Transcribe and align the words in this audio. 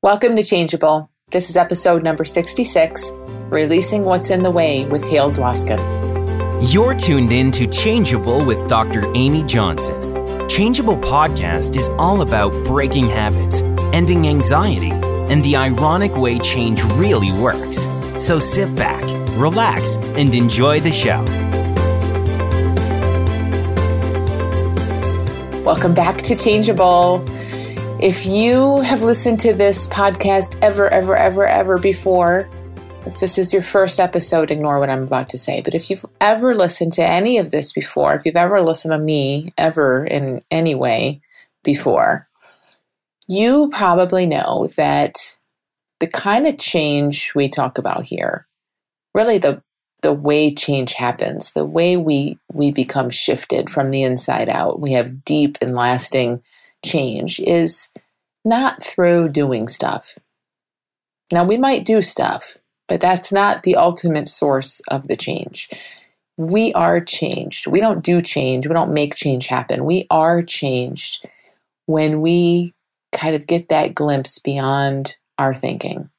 Welcome 0.00 0.36
to 0.36 0.44
Changeable. 0.44 1.10
This 1.32 1.50
is 1.50 1.56
episode 1.56 2.04
number 2.04 2.24
66 2.24 3.10
Releasing 3.50 4.04
What's 4.04 4.30
in 4.30 4.44
the 4.44 4.50
Way 4.52 4.86
with 4.86 5.04
Hale 5.04 5.32
Dwoskin. 5.32 5.80
You're 6.72 6.94
tuned 6.94 7.32
in 7.32 7.50
to 7.50 7.66
Changeable 7.66 8.44
with 8.44 8.68
Dr. 8.68 9.02
Amy 9.16 9.42
Johnson. 9.42 10.48
Changeable 10.48 10.98
podcast 10.98 11.76
is 11.76 11.88
all 11.98 12.22
about 12.22 12.52
breaking 12.64 13.08
habits, 13.08 13.62
ending 13.92 14.28
anxiety, 14.28 14.92
and 14.92 15.44
the 15.44 15.56
ironic 15.56 16.14
way 16.16 16.38
change 16.38 16.80
really 16.94 17.32
works. 17.32 17.78
So 18.24 18.38
sit 18.38 18.72
back, 18.76 19.02
relax, 19.36 19.96
and 19.96 20.32
enjoy 20.32 20.78
the 20.78 20.92
show. 20.92 21.24
Welcome 25.64 25.92
back 25.92 26.22
to 26.22 26.36
Changeable. 26.36 27.24
If 28.00 28.26
you 28.26 28.80
have 28.82 29.02
listened 29.02 29.40
to 29.40 29.52
this 29.52 29.88
podcast 29.88 30.56
ever, 30.62 30.88
ever, 30.88 31.16
ever, 31.16 31.48
ever 31.48 31.78
before, 31.78 32.48
if 33.04 33.18
this 33.18 33.38
is 33.38 33.52
your 33.52 33.64
first 33.64 33.98
episode, 33.98 34.52
ignore 34.52 34.78
what 34.78 34.88
I'm 34.88 35.02
about 35.02 35.28
to 35.30 35.38
say. 35.38 35.62
But 35.62 35.74
if 35.74 35.90
you've 35.90 36.06
ever 36.20 36.54
listened 36.54 36.92
to 36.92 37.02
any 37.02 37.38
of 37.38 37.50
this 37.50 37.72
before, 37.72 38.14
if 38.14 38.22
you've 38.24 38.36
ever 38.36 38.62
listened 38.62 38.92
to 38.92 39.00
me 39.00 39.50
ever 39.58 40.04
in 40.04 40.42
any 40.48 40.76
way 40.76 41.20
before, 41.64 42.28
you 43.26 43.68
probably 43.72 44.26
know 44.26 44.68
that 44.76 45.16
the 45.98 46.06
kind 46.06 46.46
of 46.46 46.56
change 46.56 47.32
we 47.34 47.48
talk 47.48 47.78
about 47.78 48.06
here, 48.06 48.46
really 49.12 49.38
the 49.38 49.60
the 50.02 50.12
way 50.12 50.54
change 50.54 50.92
happens, 50.92 51.50
the 51.50 51.64
way 51.64 51.96
we 51.96 52.38
we 52.52 52.70
become 52.70 53.10
shifted 53.10 53.68
from 53.68 53.90
the 53.90 54.04
inside 54.04 54.48
out, 54.48 54.80
we 54.80 54.92
have 54.92 55.24
deep 55.24 55.58
and 55.60 55.74
lasting 55.74 56.40
change 56.84 57.40
is 57.40 57.88
not 58.44 58.82
through 58.82 59.30
doing 59.30 59.68
stuff. 59.68 60.14
Now 61.32 61.44
we 61.44 61.58
might 61.58 61.84
do 61.84 62.02
stuff, 62.02 62.56
but 62.86 63.00
that's 63.00 63.32
not 63.32 63.62
the 63.62 63.76
ultimate 63.76 64.28
source 64.28 64.80
of 64.90 65.08
the 65.08 65.16
change. 65.16 65.68
We 66.36 66.72
are 66.74 67.00
changed. 67.00 67.66
We 67.66 67.80
don't 67.80 68.02
do 68.02 68.22
change. 68.22 68.66
We 68.66 68.74
don't 68.74 68.94
make 68.94 69.14
change 69.14 69.46
happen. 69.46 69.84
We 69.84 70.06
are 70.10 70.42
changed 70.42 71.26
when 71.86 72.20
we 72.20 72.74
kind 73.12 73.34
of 73.34 73.46
get 73.46 73.68
that 73.68 73.94
glimpse 73.94 74.38
beyond 74.38 75.16
our 75.38 75.54
thinking. 75.54 76.10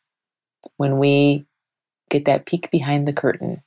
When 0.78 0.98
we 0.98 1.46
get 2.10 2.26
that 2.26 2.46
peek 2.46 2.70
behind 2.70 3.08
the 3.08 3.14
curtain 3.14 3.64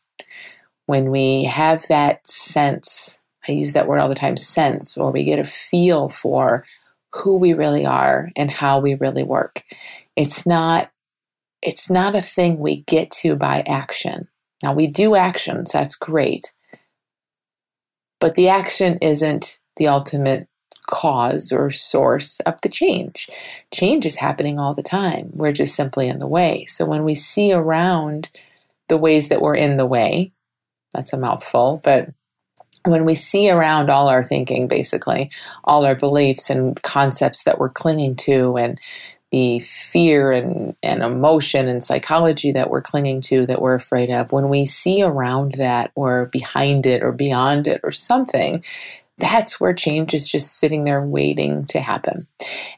when 0.87 1.11
we 1.11 1.45
have 1.45 1.87
that 1.89 2.27
sense, 2.27 3.19
I 3.47 3.53
use 3.53 3.73
that 3.73 3.87
word 3.87 3.99
all 3.99 4.09
the 4.09 4.15
time, 4.15 4.37
sense, 4.37 4.97
or 4.97 5.11
we 5.11 5.25
get 5.25 5.39
a 5.39 5.45
feel 5.45 6.09
for 6.09 6.65
who 7.15 7.39
we 7.39 7.53
really 7.53 7.87
are 7.87 8.31
and 8.37 8.51
how 8.51 8.79
we 8.79 8.95
really 8.95 9.23
work. 9.23 9.63
It's 10.17 10.47
not 10.47 10.91
it's 11.63 11.89
not 11.89 12.17
a 12.17 12.23
thing 12.23 12.59
we 12.59 12.83
get 12.83 13.11
to 13.11 13.37
by 13.37 13.63
action. 13.69 14.29
Now 14.63 14.75
we 14.75 14.89
do 14.89 15.15
actions, 15.15 15.71
that's 15.73 15.95
great. 15.97 16.53
But 18.19 18.35
the 18.35 18.49
action 18.49 18.99
isn't 19.01 19.61
the 19.77 19.89
ultimate 19.89 20.49
cause 20.89 21.53
or 21.53 21.71
source 21.71 22.41
of 22.41 22.61
the 22.63 22.69
change. 22.69 23.29
Change 23.73 24.05
is 24.05 24.17
happening 24.17 24.59
all 24.59 24.75
the 24.75 24.83
time. 24.83 25.31
We're 25.33 25.53
just 25.53 25.75
simply 25.75 26.09
in 26.09 26.19
the 26.19 26.27
way. 26.27 26.67
So 26.67 26.85
when 26.85 27.05
we 27.05 27.15
see 27.15 27.53
around 27.53 28.31
the 28.89 28.97
ways 28.97 29.29
that 29.29 29.41
we're 29.41 29.57
in 29.57 29.77
the 29.77 29.87
way, 29.87 30.33
that's 30.93 31.13
a 31.13 31.19
mouthful, 31.19 31.81
but 31.85 32.11
when 32.85 33.05
we 33.05 33.15
see 33.15 33.51
around 33.51 33.91
all 33.91 34.09
our 34.09 34.25
thinking, 34.25 34.69
basically, 34.69 35.31
all 35.65 35.85
our 35.85 35.95
beliefs 35.95 36.51
and 36.51 36.81
concepts 36.83 37.45
that 37.45 37.59
we're 37.59 37.69
clinging 37.69 38.17
to, 38.17 38.57
and 38.57 38.81
the 39.31 39.61
fear 39.61 40.31
and, 40.31 40.77
and 40.83 41.03
emotion 41.03 41.67
and 41.67 41.83
psychology 41.83 42.53
that 42.53 42.69
we're 42.69 42.83
clinging 42.83 43.23
to, 43.23 43.47
that 43.47 43.63
we're 43.63 43.75
afraid 43.75 44.11
of, 44.11 44.31
when 44.31 44.49
we 44.49 44.67
see 44.67 45.03
around 45.03 45.53
that 45.53 45.91
or 45.95 46.29
behind 46.33 46.87
it 46.87 47.03
or 47.03 47.13
beyond 47.13 47.67
it 47.67 47.81
or 47.83 47.91
something, 47.91 48.63
that's 49.19 49.61
where 49.61 49.73
change 49.73 50.13
is 50.15 50.29
just 50.29 50.59
sitting 50.59 50.85
there 50.85 51.05
waiting 51.05 51.65
to 51.67 51.81
happen. 51.81 52.27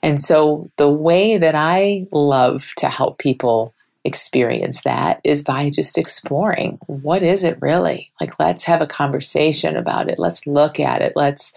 And 0.02 0.20
so, 0.20 0.68
the 0.76 0.90
way 0.90 1.38
that 1.38 1.54
I 1.54 2.06
love 2.12 2.72
to 2.76 2.88
help 2.88 3.18
people 3.18 3.74
experience 4.04 4.82
that 4.82 5.20
is 5.24 5.42
by 5.42 5.70
just 5.70 5.96
exploring 5.96 6.78
what 6.86 7.22
is 7.22 7.42
it 7.42 7.58
really? 7.60 8.12
Like 8.20 8.38
let's 8.38 8.64
have 8.64 8.82
a 8.82 8.86
conversation 8.86 9.76
about 9.76 10.10
it. 10.10 10.18
Let's 10.18 10.46
look 10.46 10.78
at 10.78 11.02
it. 11.02 11.14
Let's 11.16 11.52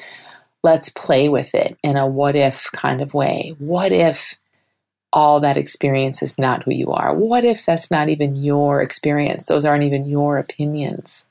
let's 0.64 0.90
play 0.90 1.30
with 1.30 1.54
it 1.54 1.78
in 1.84 1.98
a 1.98 2.08
what 2.08 2.36
if 2.36 2.72
kind 2.72 3.02
of 3.02 3.14
way. 3.14 3.54
What 3.60 3.92
if 3.92 4.36
all 5.14 5.40
that 5.40 5.58
experience 5.58 6.22
is 6.22 6.38
not 6.38 6.64
who 6.64 6.72
you 6.72 6.92
are? 6.92 7.16
What 7.16 7.44
if 7.44 7.66
that's 7.66 7.92
not 7.92 8.10
even 8.10 8.36
your 8.36 8.82
experience? 8.82 9.46
Those 9.46 9.66
aren't 9.66 9.84
even 9.84 10.06
your 10.06 10.38
opinions. 10.38 11.26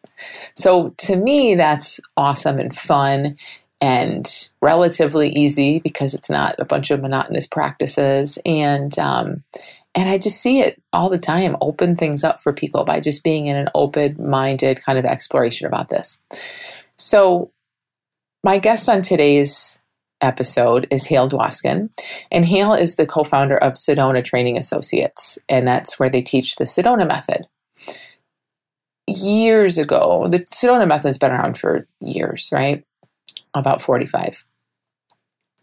So 0.55 0.95
to 0.99 1.17
me 1.17 1.55
that's 1.55 2.01
awesome 2.17 2.59
and 2.59 2.75
fun 2.75 3.37
and 3.81 4.51
relatively 4.63 5.29
easy 5.31 5.81
because 5.83 6.15
it's 6.15 6.31
not 6.31 6.55
a 6.59 6.65
bunch 6.65 6.91
of 6.91 7.03
monotonous 7.03 7.47
practices 7.47 8.39
and 8.47 8.99
um, 8.99 9.45
and 9.97 10.11
I 10.11 10.19
just 10.19 10.43
see 10.43 10.61
it 10.61 10.81
all 10.93 11.09
the 11.09 11.19
time 11.19 11.57
open 11.63 11.97
things 11.97 12.23
up 12.23 12.43
for 12.43 12.53
people 12.53 12.85
by 12.85 13.01
just 13.01 13.25
being 13.25 13.47
in 13.47 13.57
an 13.57 13.69
open 13.75 14.15
minded 14.19 14.85
kind 14.85 14.99
of 14.99 15.07
exploration 15.07 15.67
about 15.67 15.89
this. 15.89 16.21
So, 16.97 17.51
my 18.45 18.59
guest 18.59 18.89
on 18.89 19.03
today's 19.03 19.81
episode 20.21 20.87
is 20.91 21.07
Hale 21.07 21.29
Dwoskin, 21.29 21.91
and 22.31 22.45
Hale 22.45 22.75
is 22.75 22.97
the 22.97 23.07
co 23.07 23.25
founder 23.25 23.57
of 23.57 23.73
Sedona 23.73 24.23
Training 24.23 24.59
Associates, 24.59 25.39
and 25.49 25.67
that's 25.67 25.99
where 25.99 26.11
they 26.11 26.23
teach 26.23 26.57
the 26.57 26.65
Sedona 26.65 27.09
method. 27.09 27.47
Years 29.09 29.79
ago, 29.79 30.27
the 30.29 30.41
Sedona 30.41 30.87
method's 30.87 31.19
been 31.19 31.33
around 31.33 31.57
for 31.57 31.83
years, 32.01 32.51
right? 32.53 32.85
About 33.55 33.81
45. 33.81 34.45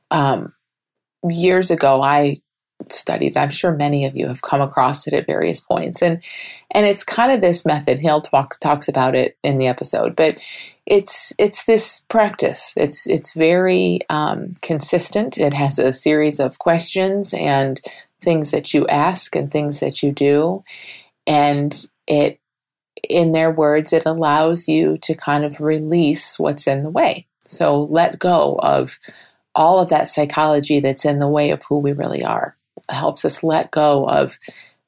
Um, 0.10 0.54
years 1.30 1.70
ago, 1.70 2.02
I 2.02 2.38
studied. 2.92 3.38
I'm 3.38 3.50
sure 3.50 3.72
many 3.72 4.06
of 4.06 4.16
you 4.16 4.28
have 4.28 4.42
come 4.42 4.62
across 4.62 5.08
it 5.08 5.14
at 5.14 5.26
various 5.26 5.60
points, 5.60 6.02
and 6.02 6.22
and 6.72 6.86
it's 6.86 7.04
kind 7.04 7.32
of 7.32 7.42
this 7.42 7.66
method. 7.66 8.00
Hale 8.00 8.22
talks 8.22 8.58
talks 8.58 8.88
about 8.88 9.16
it 9.16 9.38
in 9.44 9.58
the 9.58 9.68
episode, 9.68 10.16
but 10.16 10.38
it's 10.86 11.34
it's 11.38 11.66
this 11.66 12.00
practice. 12.10 12.74
It's 12.76 13.08
it's 13.08 13.34
very 13.34 14.00
um, 14.10 14.54
consistent. 14.62 15.38
It 15.38 15.54
has 15.54 15.80
a 15.80 15.94
series 15.94 16.40
of 16.40 16.60
questions 16.60 17.34
and 17.34 17.82
things 18.22 18.52
that 18.52 18.74
you 18.74 18.88
ask 18.88 19.36
and 19.36 19.52
things 19.52 19.80
that 19.80 20.04
you 20.04 20.12
do, 20.12 20.64
and 21.28 21.86
it 22.08 22.40
in 23.10 23.32
their 23.34 23.52
words, 23.52 23.92
it 23.94 24.06
allows 24.06 24.68
you 24.68 24.98
to 25.00 25.16
kind 25.16 25.44
of 25.44 25.62
release 25.62 26.40
what's 26.40 26.68
in 26.68 26.84
the 26.84 26.90
way. 26.90 27.28
So 27.46 27.82
let 27.82 28.20
go 28.20 28.58
of 28.64 28.98
all 29.56 29.80
of 29.80 29.90
that 29.90 30.08
psychology 30.08 30.80
that's 30.80 31.06
in 31.06 31.20
the 31.20 31.28
way 31.28 31.52
of 31.52 31.62
who 31.68 31.78
we 31.78 31.94
really 31.94 32.24
are 32.24 32.56
helps 32.90 33.26
us 33.26 33.44
let 33.44 33.72
go 33.72 34.06
of 34.06 34.38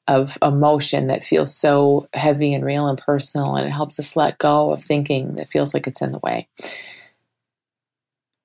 of 0.08 0.38
emotion 0.40 1.08
that 1.08 1.24
feels 1.24 1.56
so 1.56 2.08
heavy 2.14 2.54
and 2.54 2.64
real 2.64 2.86
and 2.86 2.98
personal, 2.98 3.56
and 3.56 3.66
it 3.66 3.72
helps 3.72 3.98
us 3.98 4.14
let 4.14 4.38
go 4.38 4.72
of 4.72 4.82
thinking 4.82 5.34
that 5.34 5.48
feels 5.48 5.74
like 5.74 5.86
it's 5.86 6.00
in 6.00 6.12
the 6.12 6.20
way. 6.20 6.46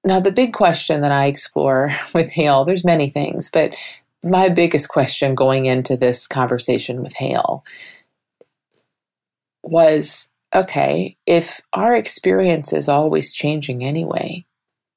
Now, 0.04 0.20
the 0.20 0.32
big 0.32 0.54
question 0.54 1.02
that 1.02 1.12
I 1.12 1.28
explore 1.28 1.92
with 2.16 2.32
Hale, 2.32 2.66
there's 2.66 2.84
many 2.84 3.10
things, 3.10 3.50
but 3.52 3.76
my 4.24 4.50
biggest 4.50 4.90
question 4.90 5.36
going 5.36 5.66
into 5.66 5.96
this 5.96 6.28
conversation 6.28 7.02
with 7.02 7.14
Hale 7.14 7.64
was 9.64 10.28
okay, 10.54 11.16
if 11.26 11.62
our 11.74 11.96
experience 11.96 12.74
is 12.74 12.88
always 12.88 13.32
changing 13.32 13.84
anyway, 13.84 14.46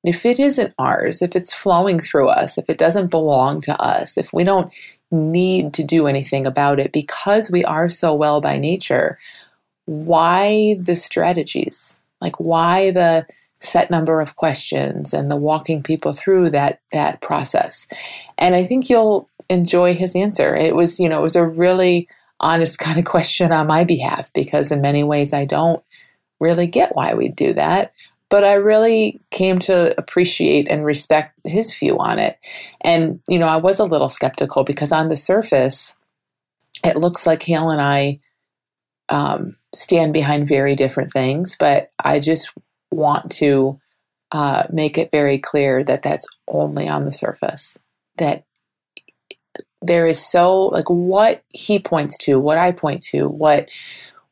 if 0.05 0.27
it 0.27 0.39
isn't 0.39 0.75
ours, 0.79 1.23
if 1.23 1.35
it's 1.35 1.55
flowing 1.55 1.99
through 1.99 2.29
us, 2.29 2.59
if 2.59 2.67
it 2.69 2.77
doesn't 2.77 3.11
belong 3.11 3.61
to 3.63 3.83
us, 3.83 4.19
if 4.19 4.33
we 4.33 4.45
don't 4.45 4.71
need 5.11 5.73
to 5.75 5.83
do 5.83 6.07
anything 6.07 6.47
about 6.47 6.79
it 6.79 6.93
because 6.93 7.51
we 7.51 7.65
are 7.65 7.89
so 7.89 8.15
well 8.15 8.41
by 8.41 8.59
nature, 8.59 9.19
why 9.87 10.77
the 10.85 10.95
strategies? 10.95 11.99
Like 12.21 12.39
why 12.39 12.91
the 12.91 13.27
set 13.61 13.91
number 13.91 14.21
of 14.21 14.37
questions 14.37 15.15
and 15.15 15.31
the 15.31 15.37
walking 15.37 15.83
people 15.83 16.13
through 16.13 16.51
that 16.51 16.81
that 16.93 17.23
process? 17.23 17.87
And 18.37 18.55
I 18.55 18.65
think 18.65 18.91
you'll 18.91 19.27
enjoy 19.49 19.95
his 19.95 20.15
answer. 20.15 20.55
It 20.55 20.77
was, 20.77 21.01
you 21.01 21.09
know, 21.09 21.19
it 21.19 21.23
was 21.23 21.37
a 21.37 21.47
really 21.47 22.09
honest 22.41 22.79
kind 22.79 22.99
of 22.99 23.07
question 23.07 23.53
on 23.53 23.67
my 23.67 23.85
behalf 23.85 24.31
because 24.35 24.71
in 24.71 24.83
many 24.83 25.03
ways 25.03 25.33
I 25.33 25.47
don't 25.47 25.83
really 26.41 26.67
get 26.67 26.95
why 26.95 27.15
we 27.15 27.29
do 27.29 27.55
that 27.55 27.93
but 28.31 28.45
I 28.45 28.55
really 28.55 29.21
came 29.31 29.59
to 29.61 29.95
appreciate 29.99 30.71
and 30.71 30.85
respect 30.85 31.41
his 31.45 31.75
view 31.77 31.99
on 31.99 32.19
it. 32.19 32.39
And, 32.81 33.21
you 33.29 33.39
know, 33.39 33.47
I 33.47 33.57
was 33.57 33.79
a 33.79 33.85
little 33.85 34.09
skeptical 34.09 34.65
because 34.65 34.93
on 34.93 35.09
the 35.09 35.17
surface, 35.17 35.95
it 36.85 36.97
looks 36.97 37.27
like 37.27 37.43
Hale 37.43 37.71
and 37.71 37.81
I 37.81 38.21
um, 39.09 39.57
stand 39.75 40.13
behind 40.13 40.49
very 40.49 40.75
different 40.75 41.13
things, 41.13 41.57
but 41.59 41.91
I 42.03 42.19
just 42.19 42.53
want 42.91 43.31
to 43.37 43.79
uh, 44.33 44.65
make 44.71 44.99
it 44.99 45.11
very 45.11 45.39
clear 45.39 45.85
that 45.85 46.03
that's 46.03 46.27
only 46.49 46.89
on 46.89 47.05
the 47.05 47.13
surface. 47.13 47.79
That 48.17 48.45
there 49.83 50.07
is 50.07 50.19
so 50.19 50.67
like 50.67 50.89
what 50.89 51.45
he 51.53 51.79
points 51.79 52.17
to, 52.19 52.39
what 52.39 52.59
I 52.59 52.73
point 52.73 53.03
to, 53.11 53.29
what 53.29 53.69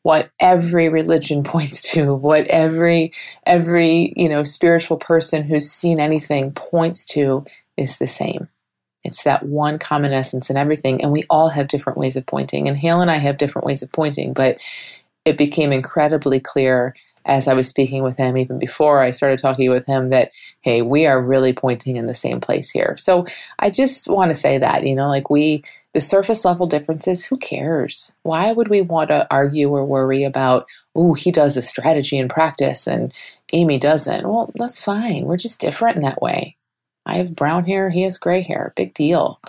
what 0.02 0.30
every 0.40 0.88
religion 0.88 1.42
points 1.44 1.92
to, 1.92 2.14
what 2.14 2.46
every 2.48 3.12
every, 3.46 4.12
you 4.16 4.28
know, 4.28 4.42
spiritual 4.42 4.96
person 4.96 5.42
who's 5.42 5.70
seen 5.70 6.00
anything 6.00 6.52
points 6.52 7.04
to 7.06 7.44
is 7.76 7.98
the 7.98 8.06
same. 8.06 8.48
It's 9.04 9.24
that 9.24 9.44
one 9.44 9.78
common 9.78 10.12
essence 10.12 10.48
in 10.48 10.56
everything. 10.56 11.02
And 11.02 11.10
we 11.10 11.24
all 11.28 11.48
have 11.48 11.66
different 11.66 11.98
ways 11.98 12.16
of 12.16 12.24
pointing. 12.26 12.68
And 12.68 12.76
Hale 12.76 13.00
and 13.00 13.10
I 13.10 13.16
have 13.16 13.38
different 13.38 13.66
ways 13.66 13.82
of 13.82 13.90
pointing, 13.92 14.32
but 14.32 14.60
it 15.24 15.36
became 15.36 15.72
incredibly 15.72 16.40
clear 16.40 16.94
as 17.24 17.46
I 17.46 17.54
was 17.54 17.68
speaking 17.68 18.02
with 18.02 18.16
him, 18.16 18.36
even 18.36 18.58
before 18.58 18.98
I 19.00 19.10
started 19.10 19.38
talking 19.38 19.70
with 19.70 19.86
him, 19.86 20.10
that, 20.10 20.32
hey, 20.60 20.82
we 20.82 21.06
are 21.06 21.24
really 21.24 21.52
pointing 21.52 21.96
in 21.96 22.06
the 22.06 22.14
same 22.14 22.40
place 22.40 22.70
here. 22.70 22.96
So 22.96 23.26
I 23.60 23.70
just 23.70 24.08
want 24.08 24.30
to 24.30 24.34
say 24.34 24.58
that, 24.58 24.84
you 24.86 24.96
know, 24.96 25.06
like 25.06 25.30
we, 25.30 25.62
the 25.94 26.00
surface 26.00 26.44
level 26.44 26.66
differences, 26.66 27.24
who 27.24 27.36
cares? 27.36 28.14
Why 28.22 28.52
would 28.52 28.68
we 28.68 28.80
want 28.80 29.08
to 29.08 29.26
argue 29.30 29.68
or 29.68 29.84
worry 29.84 30.24
about, 30.24 30.66
oh, 30.94 31.14
he 31.14 31.30
does 31.30 31.56
a 31.56 31.62
strategy 31.62 32.18
in 32.18 32.28
practice 32.28 32.86
and 32.86 33.12
Amy 33.52 33.78
doesn't? 33.78 34.26
Well, 34.26 34.50
that's 34.54 34.82
fine. 34.82 35.24
We're 35.24 35.36
just 35.36 35.60
different 35.60 35.96
in 35.96 36.02
that 36.02 36.22
way. 36.22 36.56
I 37.04 37.16
have 37.16 37.36
brown 37.36 37.66
hair, 37.66 37.90
he 37.90 38.02
has 38.02 38.16
gray 38.16 38.42
hair. 38.42 38.72
Big 38.76 38.94
deal. 38.94 39.40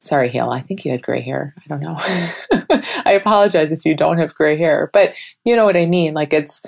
Sorry, 0.00 0.30
Hale, 0.30 0.50
I 0.50 0.60
think 0.60 0.84
you 0.84 0.92
had 0.92 1.02
gray 1.02 1.20
hair. 1.20 1.54
I 1.58 1.62
don't 1.68 1.80
know. 1.80 1.96
I 3.04 3.12
apologize 3.12 3.70
if 3.70 3.84
you 3.84 3.94
don't 3.94 4.18
have 4.18 4.34
gray 4.34 4.56
hair, 4.56 4.90
but 4.94 5.14
you 5.44 5.54
know 5.54 5.64
what 5.64 5.76
I 5.76 5.84
mean. 5.86 6.14
Like, 6.14 6.32
it's 6.32 6.62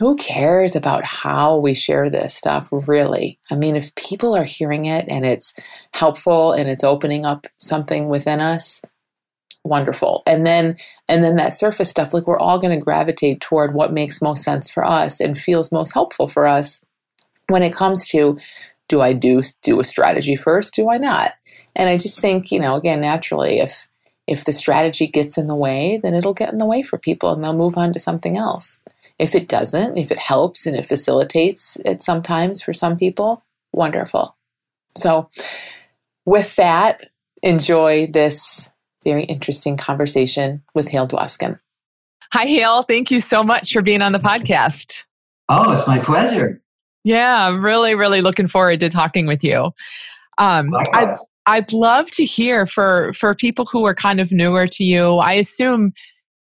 who 0.00 0.16
cares 0.16 0.74
about 0.74 1.04
how 1.04 1.58
we 1.58 1.74
share 1.74 2.10
this 2.10 2.34
stuff, 2.34 2.70
really? 2.88 3.38
I 3.50 3.54
mean, 3.54 3.76
if 3.76 3.94
people 3.94 4.34
are 4.34 4.44
hearing 4.44 4.86
it 4.86 5.04
and 5.08 5.24
it's 5.24 5.54
helpful 5.94 6.52
and 6.52 6.68
it's 6.68 6.82
opening 6.82 7.24
up 7.24 7.46
something 7.58 8.08
within 8.08 8.40
us, 8.40 8.80
wonderful 9.62 10.22
and 10.26 10.46
then 10.46 10.74
and 11.06 11.22
then 11.22 11.36
that 11.36 11.52
surface 11.52 11.90
stuff 11.90 12.14
like 12.14 12.26
we're 12.26 12.38
all 12.38 12.58
going 12.58 12.74
to 12.74 12.82
gravitate 12.82 13.42
toward 13.42 13.74
what 13.74 13.92
makes 13.92 14.22
most 14.22 14.42
sense 14.42 14.70
for 14.70 14.82
us 14.82 15.20
and 15.20 15.36
feels 15.36 15.70
most 15.70 15.92
helpful 15.92 16.26
for 16.26 16.46
us 16.46 16.80
when 17.48 17.62
it 17.62 17.74
comes 17.74 18.08
to 18.08 18.38
do 18.90 19.00
I 19.00 19.12
do 19.12 19.40
do 19.62 19.80
a 19.80 19.84
strategy 19.84 20.36
first? 20.36 20.74
Do 20.74 20.90
I 20.90 20.98
not? 20.98 21.32
And 21.76 21.88
I 21.88 21.96
just 21.96 22.20
think, 22.20 22.50
you 22.50 22.58
know, 22.58 22.74
again, 22.74 23.00
naturally, 23.00 23.60
if 23.60 23.86
if 24.26 24.44
the 24.44 24.52
strategy 24.52 25.06
gets 25.06 25.38
in 25.38 25.46
the 25.46 25.56
way, 25.56 25.98
then 26.02 26.14
it'll 26.14 26.34
get 26.34 26.52
in 26.52 26.58
the 26.58 26.66
way 26.66 26.82
for 26.82 26.98
people 26.98 27.32
and 27.32 27.42
they'll 27.42 27.52
move 27.52 27.76
on 27.76 27.92
to 27.92 27.98
something 27.98 28.36
else. 28.36 28.80
If 29.20 29.34
it 29.34 29.48
doesn't, 29.48 29.98
if 29.98 30.10
it 30.10 30.18
helps 30.18 30.64
and 30.64 30.74
it 30.74 30.86
facilitates 30.86 31.76
it 31.84 32.02
sometimes 32.02 32.62
for 32.62 32.72
some 32.72 32.96
people, 32.96 33.44
wonderful. 33.70 34.34
So, 34.96 35.28
with 36.24 36.56
that, 36.56 37.10
enjoy 37.42 38.06
this 38.06 38.70
very 39.04 39.24
interesting 39.24 39.76
conversation 39.76 40.62
with 40.74 40.88
Hale 40.88 41.06
Dwoskin. 41.06 41.60
Hi, 42.32 42.46
Hale. 42.46 42.82
Thank 42.82 43.10
you 43.10 43.20
so 43.20 43.42
much 43.42 43.72
for 43.72 43.82
being 43.82 44.00
on 44.00 44.12
the 44.12 44.18
podcast. 44.18 45.04
Oh, 45.50 45.70
it's 45.70 45.86
my 45.86 45.98
pleasure. 45.98 46.58
Yeah, 47.04 47.48
I'm 47.48 47.62
really, 47.62 47.94
really 47.94 48.22
looking 48.22 48.48
forward 48.48 48.80
to 48.80 48.88
talking 48.88 49.26
with 49.26 49.44
you. 49.44 49.72
Um, 50.38 50.70
I'd, 50.94 51.14
I'd 51.46 51.72
love 51.74 52.10
to 52.12 52.24
hear 52.24 52.64
for 52.64 53.12
for 53.12 53.34
people 53.34 53.66
who 53.66 53.84
are 53.84 53.94
kind 53.94 54.18
of 54.18 54.32
newer 54.32 54.66
to 54.68 54.84
you. 54.84 55.16
I 55.16 55.34
assume 55.34 55.92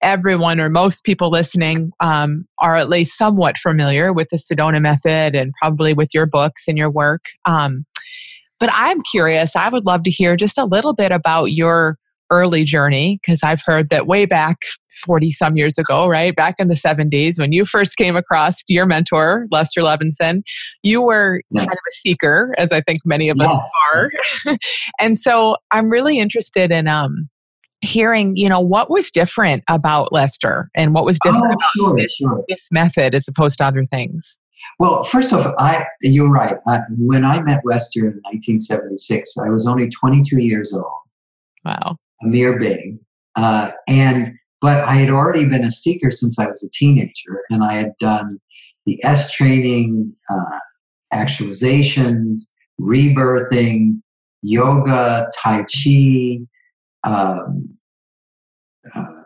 everyone 0.01 0.60
or 0.60 0.69
most 0.69 1.04
people 1.04 1.30
listening 1.30 1.92
um, 2.00 2.46
are 2.60 2.75
at 2.75 2.90
least 2.90 3.18
somewhat 3.18 3.57
familiar 3.57 4.13
with 4.13 4.30
the 4.30 4.38
Sedona 4.38 4.81
method 4.81 5.36
and 5.36 5.54
probably 5.62 5.94
with 5.94 6.10
your 6.13 6.25
books 6.25 6.68
and 6.68 6.78
your 6.78 6.90
work. 6.90 7.25
Um, 7.46 7.86
but 8.60 8.69
I'm 8.74 9.01
curious. 9.04 9.56
I 9.56 9.69
would 9.69 9.86
love 9.86 10.04
to 10.04 10.12
hear 10.12 10.36
just 10.36 10.57
a 10.57 10.66
little 10.66 10.94
bit 10.94 11.12
about 11.12 11.46
your 11.46 11.98
early 12.31 12.63
journey 12.63 13.19
because 13.22 13.42
I've 13.44 13.62
heard 13.66 13.90
that 13.90 14.07
way 14.07 14.25
back 14.25 14.57
40 15.06 15.31
some 15.31 15.57
years 15.57 15.78
ago, 15.78 16.07
right? 16.07 16.36
Back 16.36 16.56
in 16.60 16.68
the 16.68 16.75
70s, 16.75 17.40
when 17.40 17.51
you 17.51 17.66
first 17.66 17.98
came 17.98 18.16
across 18.16 18.63
your 18.68 18.86
mentor, 18.86 19.48
Lester 19.51 19.81
Levinson, 19.81 20.42
you 20.84 21.01
were 21.01 21.42
yeah. 21.50 21.62
kind 21.62 21.72
of 21.72 21.78
a 21.78 21.92
seeker, 21.92 22.54
as 22.57 22.72
I 22.72 22.81
think 22.81 23.00
many 23.06 23.30
of 23.30 23.38
yes. 23.40 23.50
us 23.50 23.72
are. 23.94 24.57
and 25.00 25.18
so 25.18 25.56
I'm 25.72 25.90
really 25.90 26.19
interested 26.19 26.72
in 26.72 26.88
um, 26.88 27.30
hearing, 27.81 28.36
you 28.36 28.50
know, 28.50 28.60
what 28.60 28.90
was 28.90 29.10
different 29.10 29.64
about 29.68 30.12
Lester 30.12 30.70
and 30.76 30.94
what 30.94 31.06
was 31.06 31.18
different 31.24 31.46
oh, 31.46 31.54
about 31.54 31.70
sure, 31.76 31.98
this, 31.98 32.14
sure. 32.14 32.44
this, 32.50 32.68
method 32.72 33.16
as 33.16 33.28
opposed 33.28 33.58
to 33.60 33.66
other 33.66 33.86
things? 33.86 34.38
Well, 34.78 35.04
first 35.04 35.34
off, 35.34 35.54
I 35.58 35.86
you're 36.02 36.30
right. 36.30 36.58
I, 36.68 36.80
when 36.98 37.24
I 37.26 37.42
met 37.42 37.62
Lester 37.66 38.02
in 38.02 38.22
1976, 38.24 39.38
I 39.38 39.50
was 39.50 39.66
only 39.66 39.90
22 39.90 40.42
years 40.42 40.74
old. 40.74 40.86
Wow 41.66 41.98
a 42.22 42.28
mere 42.28 42.60
babe. 42.60 43.00
Uh, 43.36 43.72
and 43.88 44.34
but 44.62 44.84
I 44.84 44.96
had 44.96 45.10
already 45.10 45.48
been 45.48 45.64
a 45.64 45.72
seeker 45.72 46.12
since 46.12 46.38
I 46.38 46.46
was 46.46 46.64
a 46.64 46.70
teenager, 46.74 47.44
and 47.50 47.64
I 47.64 47.75
had 47.75 47.94
done 48.00 48.40
the 48.86 49.02
est 49.06 49.34
training, 49.34 50.14
uh, 50.30 50.60
actualizations, 51.14 52.40
rebirthing, 52.80 54.02
yoga, 54.42 55.30
Tai 55.42 55.64
Chi. 55.64 56.40
Um, 57.04 57.78
uh, 58.96 59.22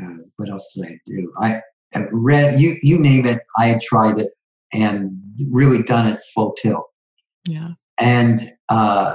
uh, 0.00 0.14
what 0.36 0.50
else 0.50 0.72
did 0.74 0.86
I 0.86 0.98
do? 1.06 1.32
I, 1.38 1.60
I 1.94 2.06
read 2.12 2.60
you 2.60 2.76
you 2.82 2.98
name 2.98 3.26
it. 3.26 3.40
I 3.58 3.66
had 3.66 3.80
tried 3.80 4.18
it 4.18 4.30
and 4.72 5.16
really 5.50 5.82
done 5.82 6.08
it 6.08 6.20
full 6.34 6.52
tilt. 6.60 6.86
Yeah. 7.46 7.70
And 8.00 8.40
uh, 8.68 9.14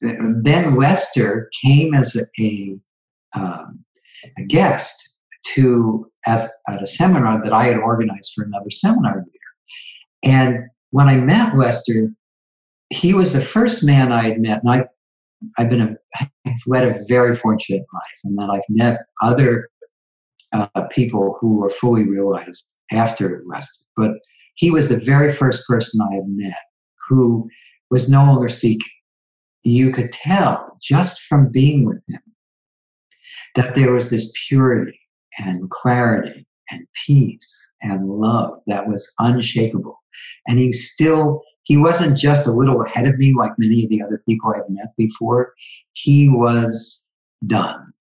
then 0.00 0.76
Lester 0.76 1.50
came 1.64 1.94
as 1.94 2.14
a, 2.14 2.42
a, 2.42 2.78
um, 3.34 3.84
a 4.38 4.42
guest 4.44 5.16
to 5.54 6.10
as 6.26 6.48
at 6.68 6.82
a 6.82 6.86
seminar 6.86 7.42
that 7.42 7.52
I 7.52 7.64
had 7.64 7.78
organized 7.78 8.32
for 8.34 8.44
another 8.44 8.70
seminar 8.70 9.16
leader. 9.16 9.38
And 10.22 10.64
when 10.90 11.08
I 11.08 11.16
met 11.16 11.56
Lester, 11.56 12.12
he 12.90 13.14
was 13.14 13.32
the 13.32 13.44
first 13.44 13.84
man 13.84 14.12
I 14.12 14.22
had 14.22 14.40
met, 14.40 14.62
and 14.62 14.70
I, 14.70 14.84
I've 15.58 15.70
been 15.70 15.80
a, 15.80 15.96
I've 16.46 16.66
led 16.66 16.84
a 16.84 17.00
very 17.08 17.34
fortunate 17.34 17.84
life, 17.92 18.20
and 18.24 18.36
that 18.38 18.50
I've 18.50 18.68
met 18.68 19.00
other 19.22 19.68
uh, 20.52 20.66
people 20.90 21.36
who 21.40 21.56
were 21.56 21.70
fully 21.70 22.04
realized 22.04 22.78
after 22.92 23.42
Lester. 23.46 23.84
But 23.96 24.12
he 24.54 24.70
was 24.70 24.88
the 24.88 24.98
very 24.98 25.32
first 25.32 25.66
person 25.66 26.00
I 26.00 26.16
had 26.16 26.24
met 26.26 26.56
who 27.08 27.48
was 27.90 28.10
no 28.10 28.24
longer 28.24 28.48
seeking 28.48 28.86
you 29.64 29.92
could 29.92 30.12
tell 30.12 30.76
just 30.82 31.22
from 31.22 31.50
being 31.50 31.84
with 31.84 32.00
him 32.08 32.20
that 33.54 33.74
there 33.74 33.92
was 33.92 34.10
this 34.10 34.32
purity 34.48 34.98
and 35.38 35.70
clarity 35.70 36.46
and 36.70 36.86
peace 37.06 37.72
and 37.82 38.08
love 38.08 38.58
that 38.66 38.88
was 38.88 39.12
unshakable. 39.18 39.98
And 40.46 40.58
he 40.58 40.72
still, 40.72 41.42
he 41.68 41.76
wasn't 41.76 42.16
just 42.16 42.46
a 42.46 42.50
little 42.50 42.82
ahead 42.82 43.06
of 43.06 43.18
me 43.18 43.34
like 43.34 43.52
many 43.58 43.84
of 43.84 43.90
the 43.90 44.02
other 44.02 44.22
people 44.26 44.50
I've 44.50 44.68
met 44.70 44.88
before. 44.96 45.52
He 45.92 46.30
was 46.30 47.10
done, 47.46 47.92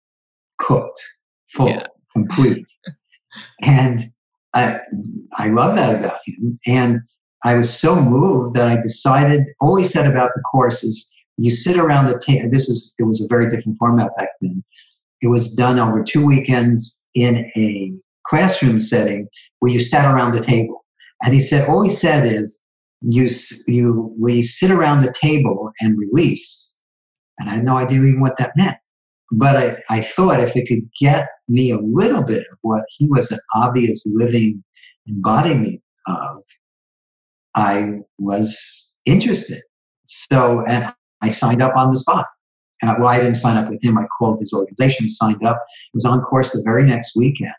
cooked, 0.58 1.02
full, 1.50 1.68
yeah. 1.68 1.88
complete. 2.14 2.66
and 3.62 4.10
I, 4.54 4.80
I 5.38 5.50
love 5.50 5.76
that 5.76 6.00
about 6.00 6.20
him. 6.26 6.58
And 6.66 7.02
I 7.44 7.56
was 7.56 7.78
so 7.78 8.02
moved 8.02 8.56
that 8.56 8.70
I 8.70 8.82
decided, 8.82 9.44
all 9.60 9.76
he 9.76 9.84
said 9.84 10.10
about 10.10 10.32
the 10.34 10.42
course 10.44 10.86
is 10.86 11.14
you 11.36 11.52
sit 11.52 11.78
around 11.78 12.08
the 12.08 12.20
table. 12.26 12.50
This 12.50 12.70
is 12.70 12.96
it 12.98 13.04
was 13.04 13.22
a 13.22 13.28
very 13.28 13.54
different 13.54 13.78
format 13.78 14.16
back 14.16 14.30
then. 14.40 14.64
It 15.22 15.28
was 15.28 15.54
done 15.54 15.78
over 15.78 16.06
two 16.06 16.26
weekends 16.26 17.06
in 17.16 17.52
a 17.58 17.94
classroom 18.26 18.80
setting 18.80 19.28
where 19.60 19.74
you 19.74 19.82
sat 19.82 20.06
around 20.06 20.36
the 20.36 20.42
table. 20.42 20.86
And 21.22 21.34
he 21.34 21.42
said, 21.42 21.68
all 21.68 21.84
he 21.84 21.90
said 21.90 22.26
is, 22.26 22.62
you 23.02 23.30
you 23.68 24.16
we 24.20 24.42
sit 24.42 24.72
around 24.72 25.02
the 25.02 25.14
table 25.14 25.72
and 25.82 25.98
release. 25.98 26.80
And 27.40 27.50
I 27.50 27.56
had 27.56 27.66
no 27.66 27.78
idea 27.78 28.00
even 28.04 28.20
what 28.20 28.38
that 28.38 28.54
meant. 28.56 28.78
But 29.32 29.58
I, 29.58 29.98
I 29.98 30.02
thought 30.02 30.40
if 30.40 30.56
it 30.56 30.68
could 30.68 30.90
get 31.00 31.28
me 31.48 31.72
a 31.72 31.80
little 31.80 32.24
bit 32.24 32.46
of 32.52 32.58
what 32.62 32.84
he 32.90 33.08
was 33.10 33.32
an 33.32 33.40
obvious 33.56 34.04
living 34.08 34.64
embodiment 35.08 35.82
of, 36.08 36.44
I 37.56 38.00
was 38.18 38.96
interested. 39.06 39.62
So, 40.06 40.64
and 40.66 40.92
I 41.22 41.30
signed 41.30 41.62
up 41.62 41.76
on 41.76 41.92
the 41.92 41.98
spot. 41.98 42.26
Uh, 42.84 42.96
well, 43.00 43.10
I 43.10 43.18
didn't 43.18 43.36
sign 43.36 43.58
up 43.58 43.70
with 43.70 43.84
him. 43.84 43.98
I 43.98 44.06
called 44.18 44.40
his 44.40 44.54
organization, 44.54 45.10
signed 45.10 45.44
up. 45.46 45.58
It 45.58 45.96
was 45.96 46.06
on 46.06 46.22
course 46.22 46.54
the 46.54 46.62
very 46.64 46.84
next 46.84 47.16
weekend. 47.16 47.54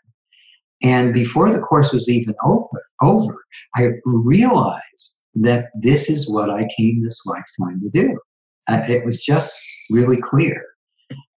And 0.81 1.13
before 1.13 1.51
the 1.51 1.59
course 1.59 1.91
was 1.91 2.09
even 2.09 2.33
over, 2.43 2.85
over, 3.01 3.43
I 3.75 3.89
realized 4.05 5.18
that 5.43 5.69
this 5.75 6.09
is 6.09 6.29
what 6.29 6.49
I 6.49 6.67
came 6.77 7.01
this 7.03 7.25
lifetime 7.25 7.81
to 7.81 7.89
do. 7.89 8.19
Uh, 8.67 8.81
it 8.87 9.05
was 9.05 9.23
just 9.23 9.53
really 9.91 10.21
clear. 10.21 10.63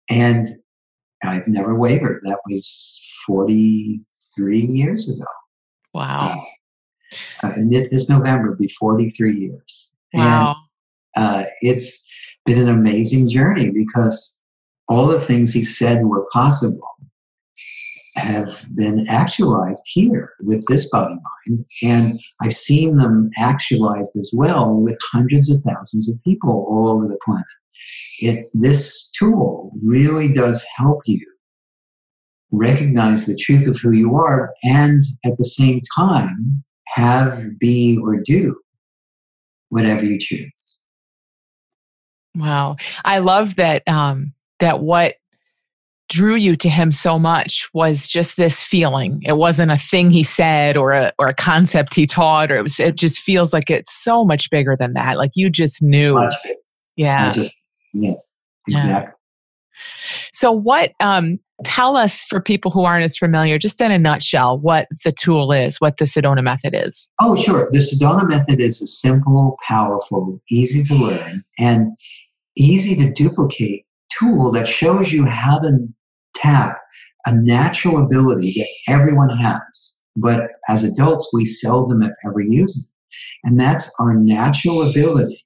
And 0.10 0.48
I've 1.24 1.48
never 1.48 1.76
wavered. 1.76 2.22
That 2.24 2.40
was 2.50 3.08
43 3.28 4.62
years 4.62 5.10
ago. 5.10 5.28
Wow. 5.94 6.34
Uh, 7.44 7.54
this 7.70 8.10
November 8.10 8.50
will 8.50 8.58
be 8.58 8.70
43 8.80 9.38
years. 9.38 9.94
Wow. 10.14 10.56
And 11.16 11.26
uh, 11.26 11.44
it's 11.62 12.08
been 12.46 12.60
an 12.60 12.70
amazing 12.70 13.30
journey 13.30 13.70
because 13.70 14.40
all 14.88 15.08
the 15.08 15.20
things 15.20 15.54
he 15.54 15.64
said 15.64 16.06
were 16.06 16.26
possible 16.32 16.88
have 18.16 18.66
been 18.76 19.08
actualized 19.08 19.84
here 19.86 20.34
with 20.42 20.66
this 20.68 20.90
body 20.90 21.16
mind. 21.48 21.66
And 21.84 22.20
I've 22.42 22.56
seen 22.56 22.98
them 22.98 23.30
actualized 23.38 24.18
as 24.18 24.32
well 24.36 24.74
with 24.76 24.98
hundreds 25.12 25.50
of 25.50 25.64
thousands 25.64 26.10
of 26.10 26.24
people 26.24 26.66
all 26.70 26.90
over 26.90 27.08
the 27.08 27.20
planet. 27.24 27.46
It, 28.20 28.46
this 28.54 29.10
tool 29.18 29.72
really 29.84 30.34
does 30.34 30.66
help 30.76 31.02
you 31.06 31.26
recognize 32.52 33.26
the 33.26 33.38
truth 33.38 33.68
of 33.68 33.78
who 33.78 33.92
you 33.92 34.16
are 34.16 34.52
and 34.64 35.04
at 35.24 35.38
the 35.38 35.46
same 35.46 35.82
time 35.96 36.64
have, 36.88 37.60
be, 37.60 38.00
or 38.02 38.18
do 38.18 38.56
whatever 39.70 40.04
you 40.04 40.18
choose. 40.20 40.82
Wow. 42.36 42.78
I 43.06 43.20
love 43.20 43.56
that 43.58 43.84
um, 43.88 44.34
that 44.60 44.80
what 44.80 45.16
drew 46.10 46.36
you 46.36 46.56
to 46.58 46.70
him 46.70 46.92
so 46.92 47.18
much 47.18 47.70
was 47.74 48.10
just 48.10 48.36
this 48.36 48.64
feeling. 48.64 49.22
It 49.24 49.38
wasn't 49.38 49.72
a 49.72 49.78
thing 49.78 50.12
he 50.12 50.24
said 50.24 50.76
or 50.76 50.92
a 50.92 51.14
or 51.18 51.28
a 51.28 51.34
concept 51.34 51.94
he 51.94 52.06
taught, 52.06 52.52
or 52.52 52.56
it 52.56 52.64
was. 52.64 52.80
It 52.80 52.96
just 52.96 53.20
feels 53.22 53.54
like 53.54 53.70
it's 53.70 53.94
so 53.94 54.26
much 54.26 54.50
bigger 54.50 54.76
than 54.76 54.94
that. 54.94 55.18
Like 55.18 55.32
you 55.36 55.50
just 55.50 55.82
knew. 55.82 56.20
Yeah. 56.96 57.32
just 57.32 57.56
yes, 57.94 58.34
exactly. 58.68 58.92
Yeah. 58.92 59.12
So, 60.34 60.52
what? 60.52 60.92
Um, 61.00 61.40
tell 61.64 61.96
us 61.96 62.24
for 62.24 62.42
people 62.42 62.72
who 62.72 62.84
aren't 62.84 63.04
as 63.04 63.18
familiar, 63.18 63.58
just 63.58 63.80
in 63.80 63.92
a 63.92 64.00
nutshell, 64.00 64.60
what 64.60 64.88
the 65.04 65.12
tool 65.12 65.52
is, 65.52 65.80
what 65.80 65.98
the 65.98 66.06
Sedona 66.06 66.44
method 66.44 66.74
is. 66.76 67.10
Oh, 67.22 67.36
sure. 67.36 67.70
The 67.72 67.80
Sedona 67.80 68.28
method 68.28 68.60
is 68.60 68.82
a 68.82 68.88
simple, 68.88 69.58
powerful, 69.68 70.42
easy 70.50 70.84
to 70.84 70.96
learn, 70.96 71.42
and 71.58 71.88
easy 72.56 72.96
to 72.96 73.12
duplicate 73.12 73.86
tool 74.18 74.52
that 74.52 74.68
shows 74.68 75.12
you 75.12 75.26
how 75.26 75.60
to 75.60 75.88
tap 76.42 76.78
a 77.26 77.36
natural 77.36 78.04
ability 78.04 78.54
that 78.58 78.94
everyone 78.94 79.30
has, 79.38 80.00
but 80.16 80.50
as 80.70 80.84
adults, 80.84 81.30
we 81.34 81.46
seldom 81.46 82.02
have 82.02 82.14
ever 82.26 82.42
use 82.42 82.78
it. 82.78 83.18
And 83.48 83.60
that's 83.60 83.94
our 84.00 84.14
natural 84.16 84.90
ability 84.90 85.38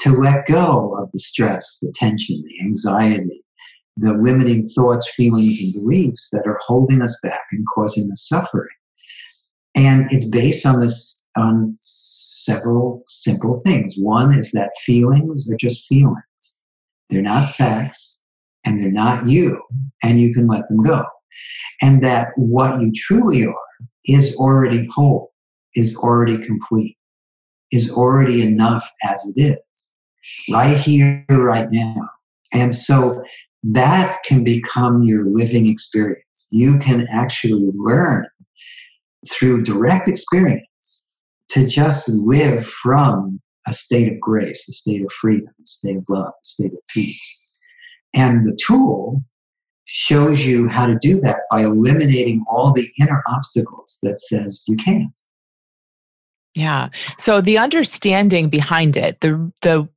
to 0.00 0.10
let 0.10 0.46
go 0.46 0.96
of 1.00 1.10
the 1.12 1.18
stress, 1.18 1.78
the 1.80 1.92
tension, 1.96 2.42
the 2.46 2.66
anxiety, 2.66 3.42
the 3.96 4.14
limiting 4.14 4.66
thoughts, 4.66 5.12
feelings, 5.14 5.60
and 5.60 5.72
beliefs 5.74 6.30
that 6.32 6.46
are 6.46 6.58
holding 6.66 7.00
us 7.00 7.18
back 7.22 7.42
and 7.52 7.64
causing 7.74 8.10
us 8.10 8.26
suffering. 8.28 8.68
And 9.76 10.06
it's 10.10 10.28
based 10.28 10.66
on 10.66 10.80
this 10.80 11.22
on 11.36 11.74
several 11.78 13.02
simple 13.08 13.60
things. 13.60 13.96
One 13.98 14.36
is 14.36 14.52
that 14.52 14.70
feelings 14.84 15.48
are 15.50 15.56
just 15.56 15.86
feelings. 15.86 16.60
They're 17.10 17.22
not 17.22 17.54
facts 17.54 18.13
and 18.64 18.80
they're 18.80 18.90
not 18.90 19.28
you, 19.28 19.62
and 20.02 20.20
you 20.20 20.32
can 20.34 20.46
let 20.46 20.68
them 20.68 20.82
go. 20.82 21.04
And 21.82 22.02
that 22.04 22.28
what 22.36 22.80
you 22.80 22.92
truly 22.94 23.46
are 23.46 23.54
is 24.06 24.36
already 24.36 24.88
whole, 24.94 25.32
is 25.74 25.96
already 25.96 26.38
complete, 26.38 26.96
is 27.72 27.92
already 27.92 28.42
enough 28.42 28.90
as 29.04 29.24
it 29.34 29.40
is, 29.40 29.92
right 30.52 30.76
here, 30.76 31.24
right 31.28 31.68
now. 31.70 32.08
And 32.52 32.74
so 32.74 33.22
that 33.64 34.22
can 34.24 34.44
become 34.44 35.02
your 35.02 35.24
living 35.26 35.66
experience. 35.66 36.46
You 36.50 36.78
can 36.78 37.06
actually 37.10 37.70
learn 37.74 38.26
through 39.32 39.64
direct 39.64 40.06
experience 40.06 41.10
to 41.48 41.66
just 41.66 42.08
live 42.08 42.66
from 42.66 43.40
a 43.66 43.72
state 43.72 44.12
of 44.12 44.20
grace, 44.20 44.68
a 44.68 44.72
state 44.72 45.02
of 45.02 45.12
freedom, 45.12 45.48
a 45.48 45.66
state 45.66 45.96
of 45.96 46.04
love, 46.08 46.28
a 46.28 46.44
state 46.44 46.72
of 46.72 46.78
peace. 46.92 47.43
And 48.14 48.46
the 48.46 48.58
tool 48.66 49.22
shows 49.86 50.44
you 50.44 50.68
how 50.68 50.86
to 50.86 50.96
do 51.00 51.20
that 51.20 51.40
by 51.50 51.62
eliminating 51.62 52.44
all 52.50 52.72
the 52.72 52.86
inner 53.00 53.22
obstacles 53.28 53.98
that 54.02 54.18
says 54.20 54.64
you 54.66 54.76
can't. 54.76 55.12
Yeah. 56.54 56.88
So 57.18 57.40
the 57.40 57.58
understanding 57.58 58.48
behind 58.48 58.96
it, 58.96 59.20
the 59.20 59.52
the 59.62 59.88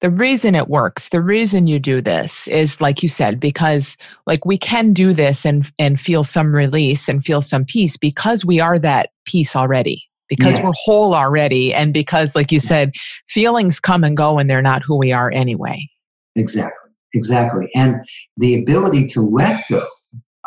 the 0.00 0.10
reason 0.10 0.54
it 0.54 0.68
works, 0.68 1.08
the 1.08 1.20
reason 1.20 1.66
you 1.66 1.80
do 1.80 2.00
this 2.00 2.46
is 2.46 2.80
like 2.80 3.02
you 3.02 3.08
said 3.08 3.40
because 3.40 3.96
like 4.26 4.44
we 4.44 4.56
can 4.56 4.92
do 4.92 5.12
this 5.12 5.44
and 5.44 5.70
and 5.78 5.98
feel 5.98 6.22
some 6.22 6.54
release 6.54 7.08
and 7.08 7.24
feel 7.24 7.42
some 7.42 7.64
peace 7.64 7.96
because 7.96 8.44
we 8.44 8.60
are 8.60 8.78
that 8.78 9.10
peace 9.24 9.56
already. 9.56 10.04
Because 10.28 10.58
yes. 10.58 10.64
we're 10.64 10.72
whole 10.84 11.14
already 11.14 11.72
and 11.72 11.94
because 11.94 12.36
like 12.36 12.52
you 12.52 12.60
said 12.60 12.92
feelings 13.28 13.80
come 13.80 14.04
and 14.04 14.14
go 14.14 14.38
and 14.38 14.48
they're 14.48 14.60
not 14.60 14.82
who 14.82 14.98
we 14.98 15.10
are 15.10 15.30
anyway. 15.32 15.88
Exactly. 16.36 16.87
Exactly. 17.14 17.68
And 17.74 17.96
the 18.36 18.62
ability 18.62 19.06
to 19.08 19.22
let 19.22 19.62
go 19.70 19.82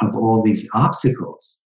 of 0.01 0.15
all 0.15 0.41
these 0.43 0.67
obstacles 0.73 1.61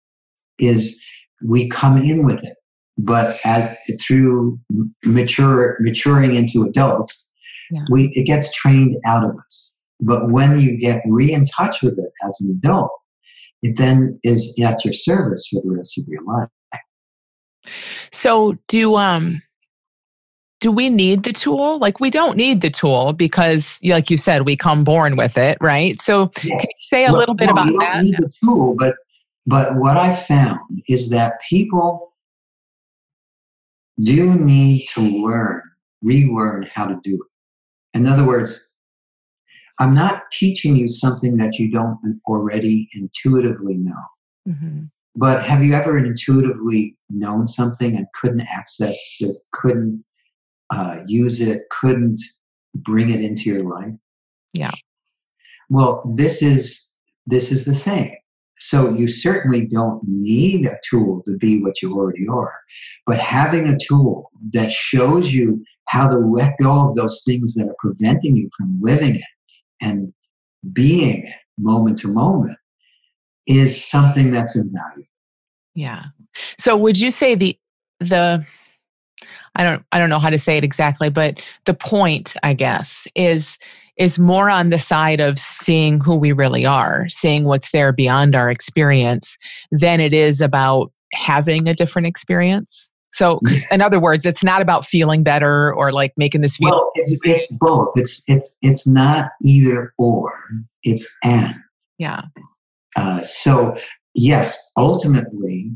is 0.60 1.02
we 1.44 1.70
come 1.70 1.98
in 1.98 2.26
with 2.26 2.44
it. 2.44 2.56
But 2.98 3.36
as, 3.44 3.78
through 4.02 4.58
mature, 5.04 5.78
maturing 5.82 6.36
into 6.36 6.64
adults, 6.64 7.34
yeah. 7.72 7.82
we, 7.90 8.06
it 8.16 8.26
gets 8.26 8.54
trained 8.54 8.96
out 9.06 9.26
of 9.26 9.32
us. 9.46 9.82
But 10.00 10.32
when 10.32 10.60
you 10.60 10.78
get 10.78 11.02
re 11.06 11.32
in 11.32 11.46
touch 11.46 11.82
with 11.82 11.98
it 12.00 12.12
as 12.26 12.38
an 12.42 12.58
adult, 12.58 12.92
it 13.62 13.78
then 13.78 14.18
is 14.24 14.58
at 14.64 14.86
your 14.86 14.94
service 14.94 15.48
for 15.52 15.62
the 15.64 15.76
rest 15.76 15.98
of 15.98 16.06
your 16.08 16.22
life. 16.24 16.50
So, 18.12 18.58
do 18.68 18.96
um, 18.96 19.42
do 20.60 20.72
we 20.72 20.90
need 20.90 21.24
the 21.24 21.34
tool? 21.34 21.80
Like, 21.80 22.00
we 22.00 22.10
don't 22.10 22.38
need 22.38 22.62
the 22.62 22.70
tool 22.70 23.14
because, 23.14 23.80
like 23.84 24.10
you 24.10 24.18
said, 24.18 24.46
we 24.46 24.56
come 24.56 24.84
born 24.84 25.16
with 25.16 25.38
it, 25.38 25.58
right? 25.62 26.02
So, 26.02 26.32
yes. 26.44 26.66
say 26.90 27.06
a 27.06 27.12
well, 27.12 27.20
little 27.20 27.36
bit 27.36 27.48
no, 27.48 27.52
about 27.52 27.68
you 27.68 27.80
that? 27.80 27.94
Don't 27.94 28.04
need 28.04 28.18
the 28.18 28.32
tool, 28.44 28.76
but 28.78 28.96
but 29.46 29.76
what 29.76 29.98
I 29.98 30.16
found 30.16 30.60
is 30.88 31.10
that 31.10 31.34
people 31.48 32.14
do 34.02 34.34
need 34.36 34.86
to 34.94 35.02
learn, 35.02 35.62
relearn 36.02 36.68
how 36.74 36.86
to 36.86 37.00
do 37.04 37.16
it. 37.16 37.98
In 37.98 38.08
other 38.08 38.26
words, 38.26 38.68
I'm 39.80 39.94
not 39.94 40.24
teaching 40.32 40.76
you 40.76 40.88
something 40.90 41.38
that 41.38 41.60
you 41.60 41.72
don't 41.72 42.00
already 42.28 42.90
intuitively 42.94 43.76
know. 43.76 44.04
Mm-hmm. 44.48 44.84
But 45.16 45.44
have 45.46 45.64
you 45.64 45.74
ever 45.74 45.98
intuitively 45.98 46.98
known 47.10 47.48
something 47.48 47.96
and 47.96 48.06
couldn't 48.20 48.48
access 48.54 49.18
it, 49.20 49.36
couldn't 49.54 50.04
uh, 50.70 51.02
use 51.08 51.42
it, 51.42 51.64
couldn't 51.70 52.22
bring 52.76 53.10
it 53.10 53.22
into 53.22 53.44
your 53.44 53.64
life. 53.64 53.94
Yeah. 54.54 54.72
Well, 55.70 56.04
this 56.16 56.42
is 56.42 56.94
this 57.28 57.52
is 57.52 57.66
the 57.66 57.76
same. 57.76 58.12
So 58.60 58.92
you 58.92 59.10
certainly 59.10 59.66
don't 59.66 60.02
need 60.08 60.66
a 60.66 60.78
tool 60.90 61.24
to 61.26 61.38
be 61.38 61.62
what 61.62 61.82
you 61.82 61.94
already 61.94 62.28
are, 62.28 62.54
but 63.06 63.20
having 63.20 63.68
a 63.68 63.78
tool 63.78 64.32
that 64.54 64.72
shows 64.72 65.34
you 65.34 65.64
how 65.88 66.08
to 66.08 66.18
let 66.18 66.58
go 66.62 66.90
of 66.90 66.96
those 66.96 67.24
things 67.26 67.54
that 67.56 67.68
are 67.68 67.76
preventing 67.80 68.36
you 68.36 68.50
from 68.58 68.80
living 68.82 69.16
it 69.16 69.22
and 69.82 70.14
being 70.74 71.26
it 71.26 71.36
moment 71.58 71.98
to 72.00 72.08
moment 72.08 72.58
is 73.46 73.84
something 73.84 74.32
that's 74.32 74.56
invaluable. 74.56 75.04
Yeah. 75.76 76.06
So 76.58 76.76
would 76.78 77.00
you 77.00 77.12
say 77.12 77.36
the 77.36 77.58
the 78.00 78.48
I 79.56 79.64
don't 79.64 79.84
I 79.92 80.00
don't 80.00 80.10
know 80.10 80.20
how 80.20 80.30
to 80.30 80.40
say 80.40 80.58
it 80.58 80.64
exactly, 80.64 81.10
but 81.10 81.42
the 81.66 81.74
point, 81.74 82.36
I 82.44 82.54
guess, 82.54 83.08
is 83.16 83.58
is 83.98 84.20
more 84.20 84.50
on 84.50 84.70
the 84.70 84.80
side 84.80 85.22
of 85.22 85.40
seeing 85.40 86.02
who 86.02 86.16
we 86.16 86.34
really 86.34 86.66
are, 86.66 87.08
seeing 87.08 87.46
what's 87.46 87.72
there 87.72 87.94
beyond 87.94 88.36
our 88.36 88.50
experience 88.50 89.38
than 89.72 90.02
it 90.02 90.14
is 90.14 90.42
about 90.42 90.92
having 91.14 91.68
a 91.68 91.74
different 91.74 92.08
experience. 92.08 92.92
So, 93.14 93.40
in 93.72 93.80
other 93.80 94.00
words, 94.00 94.26
it's 94.26 94.44
not 94.44 94.62
about 94.62 94.86
feeling 94.86 95.24
better 95.24 95.74
or 95.74 95.94
like 95.94 96.12
making 96.18 96.42
this 96.42 96.58
feel. 96.58 96.72
Well, 96.72 96.92
it's, 96.96 97.18
it's 97.24 97.58
both. 97.60 97.94
It's 97.96 98.22
it's 98.28 98.54
it's 98.62 98.86
not 98.86 99.30
either 99.42 99.94
or. 99.98 100.34
It's 100.84 101.08
and. 101.24 101.56
Yeah. 101.98 102.24
Uh, 102.98 103.22
so 103.22 103.78
yes, 104.16 104.60
ultimately, 104.76 105.72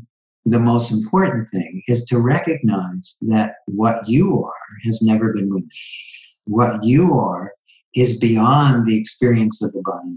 the 0.46 0.58
most 0.58 0.90
important 0.90 1.48
thing 1.50 1.82
is 1.86 2.04
to 2.04 2.20
recognize 2.20 3.16
that 3.22 3.54
what 3.66 4.08
you 4.08 4.42
are 4.42 4.78
has 4.84 5.02
never 5.02 5.32
been 5.32 5.52
with 5.52 5.64
you. 5.64 6.56
What 6.56 6.82
you 6.82 7.14
are 7.18 7.52
is 7.94 8.18
beyond 8.18 8.86
the 8.86 8.96
experience 8.96 9.62
of 9.62 9.72
the 9.72 9.82
body 9.82 10.06
mind. 10.06 10.16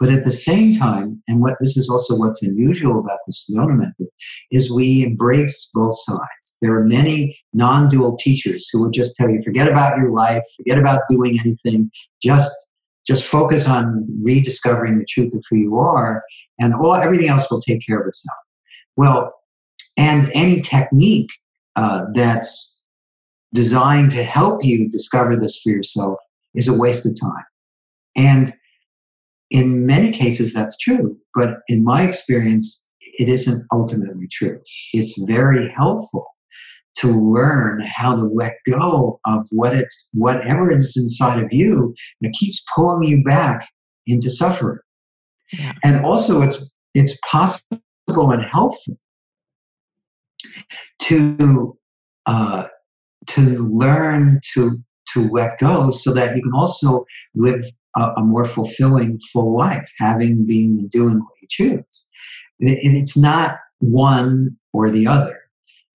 But 0.00 0.10
at 0.10 0.24
the 0.24 0.32
same 0.32 0.78
time, 0.78 1.22
and 1.28 1.40
what 1.40 1.56
this 1.60 1.76
is 1.76 1.88
also 1.88 2.16
what's 2.18 2.42
unusual 2.42 2.98
about 2.98 3.20
the 3.24 3.32
Sedona 3.32 3.78
method, 3.78 4.08
is 4.50 4.72
we 4.72 5.04
embrace 5.04 5.70
both 5.72 5.94
sides. 5.96 6.56
There 6.60 6.74
are 6.74 6.84
many 6.84 7.38
non-dual 7.52 8.16
teachers 8.16 8.68
who 8.72 8.82
will 8.82 8.90
just 8.90 9.14
tell 9.14 9.30
you, 9.30 9.40
forget 9.44 9.68
about 9.68 9.98
your 9.98 10.10
life, 10.10 10.42
forget 10.56 10.78
about 10.78 11.02
doing 11.08 11.38
anything, 11.38 11.88
just 12.20 12.52
just 13.06 13.24
focus 13.24 13.66
on 13.66 14.06
rediscovering 14.22 14.98
the 14.98 15.04
truth 15.08 15.34
of 15.34 15.44
who 15.50 15.56
you 15.56 15.76
are, 15.76 16.22
and 16.58 16.74
all 16.74 16.94
everything 16.94 17.28
else 17.28 17.50
will 17.50 17.60
take 17.60 17.84
care 17.84 18.00
of 18.00 18.06
itself. 18.06 18.38
Well, 18.96 19.32
and 19.96 20.28
any 20.34 20.60
technique 20.60 21.30
uh, 21.76 22.04
that's 22.14 22.80
designed 23.54 24.10
to 24.12 24.22
help 24.22 24.64
you 24.64 24.88
discover 24.90 25.36
this 25.36 25.60
for 25.60 25.70
yourself 25.70 26.18
is 26.54 26.68
a 26.68 26.78
waste 26.78 27.06
of 27.06 27.18
time. 27.20 27.44
And 28.16 28.54
in 29.50 29.86
many 29.86 30.10
cases, 30.10 30.52
that's 30.52 30.78
true. 30.78 31.16
But 31.34 31.58
in 31.68 31.84
my 31.84 32.02
experience, 32.02 32.88
it 33.00 33.28
isn't 33.28 33.66
ultimately 33.72 34.28
true. 34.30 34.58
It's 34.94 35.20
very 35.26 35.70
helpful 35.76 36.26
to 36.98 37.08
learn 37.08 37.84
how 37.86 38.16
to 38.16 38.24
let 38.24 38.54
go 38.68 39.18
of 39.26 39.46
what 39.50 39.74
it's 39.74 40.08
whatever 40.12 40.70
is 40.72 40.96
inside 40.96 41.42
of 41.42 41.52
you 41.52 41.94
that 42.20 42.32
keeps 42.32 42.64
pulling 42.74 43.08
you 43.08 43.22
back 43.24 43.66
into 44.06 44.30
suffering. 44.30 44.78
Yeah. 45.52 45.72
And 45.84 46.04
also 46.04 46.42
it's 46.42 46.74
it's 46.94 47.18
possible 47.30 48.32
and 48.32 48.42
helpful 48.42 48.98
to 51.00 51.76
uh, 52.26 52.66
to 53.28 53.40
learn 53.68 54.40
to 54.54 54.78
to 55.14 55.28
let 55.30 55.58
go 55.58 55.90
so 55.90 56.12
that 56.12 56.36
you 56.36 56.42
can 56.42 56.52
also 56.54 57.04
live 57.34 57.64
a, 57.96 58.02
a 58.16 58.22
more 58.22 58.44
fulfilling 58.44 59.18
full 59.32 59.56
life 59.56 59.90
having 59.98 60.46
been 60.46 60.88
doing 60.88 61.18
what 61.18 61.34
you 61.40 61.48
choose 61.50 62.08
it, 62.60 62.78
it's 62.82 63.16
not 63.16 63.56
one 63.80 64.56
or 64.72 64.90
the 64.90 65.06
other 65.06 65.42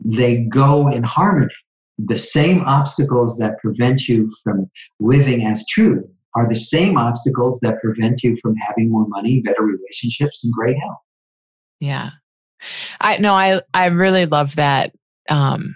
they 0.04 0.42
go 0.42 0.88
in 0.88 1.04
harmony. 1.04 1.54
The 1.98 2.18
same 2.18 2.62
obstacles 2.62 3.38
that 3.40 3.58
prevent 3.60 4.08
you 4.08 4.32
from 4.44 4.70
living 5.00 5.46
as 5.46 5.66
true 5.68 6.08
are 6.36 6.48
the 6.48 6.56
same 6.56 6.98
obstacles 6.98 7.60
that 7.62 7.82
prevent 7.82 8.22
you 8.24 8.36
from 8.36 8.56
having 8.58 8.92
more 8.92 9.08
money, 9.08 9.42
better 9.42 9.64
relationships, 9.64 10.44
and 10.44 10.54
great 10.54 10.78
health. 10.78 11.00
Yeah. 11.80 12.12
I 13.02 13.18
no, 13.18 13.34
I 13.34 13.62
I 13.74 13.88
really 13.88 14.26
love 14.26 14.56
that. 14.56 14.94
Um, 15.30 15.76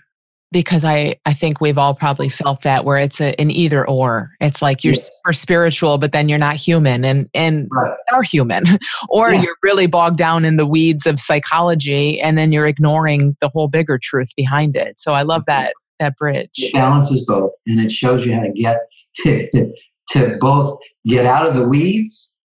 because 0.52 0.84
I, 0.84 1.16
I 1.26 1.34
think 1.34 1.62
we've 1.62 1.78
all 1.78 1.94
probably 1.94 2.28
felt 2.28 2.64
that 2.64 2.84
where 2.84 2.98
it's 2.98 3.22
a, 3.22 3.40
an 3.40 3.50
either 3.52 3.88
or. 3.88 4.32
It's 4.42 4.62
like 4.62 4.84
you're 4.84 4.94
super 4.94 5.32
spiritual, 5.32 5.98
but 5.98 6.12
then 6.12 6.28
you're 6.28 6.38
not 6.38 6.58
human 6.58 7.06
and, 7.06 7.30
and 7.34 7.70
right. 7.72 7.96
are 8.12 8.24
human. 8.24 8.66
or 9.10 9.32
yeah. 9.32 9.42
you're 9.42 9.56
really 9.64 9.88
bogged 9.88 10.18
down 10.18 10.44
in 10.44 10.58
the 10.58 10.66
weeds 10.66 11.06
of 11.06 11.20
psychology 11.20 12.20
and 12.20 12.38
then 12.38 12.52
you're 12.52 12.68
ignoring 12.68 13.38
the 13.40 13.48
whole 13.48 13.70
bigger 13.70 13.98
truth 13.98 14.30
behind 14.36 14.76
it. 14.76 15.00
So 15.00 15.14
I 15.14 15.22
love 15.22 15.44
that 15.48 15.74
that 16.00 16.18
bridge. 16.18 16.50
It 16.56 16.74
balances 16.74 17.26
both 17.26 17.52
and 17.66 17.80
it 17.80 17.92
shows 17.92 18.26
you 18.26 18.34
how 18.34 18.42
to 18.42 18.52
get 18.52 18.80
to, 19.24 19.74
to 20.10 20.38
both 20.42 20.78
get 21.06 21.26
out 21.26 21.48
of 21.48 21.56
the 21.56 21.68
weeds, 21.68 22.40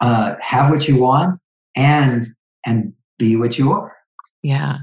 uh, 0.00 0.36
have 0.40 0.70
what 0.70 0.88
you 0.88 0.96
want, 0.96 1.36
and 1.76 2.26
and 2.64 2.92
be 3.22 3.36
what 3.36 3.58
you 3.58 3.72
are. 3.72 3.96
Yeah. 4.42 4.78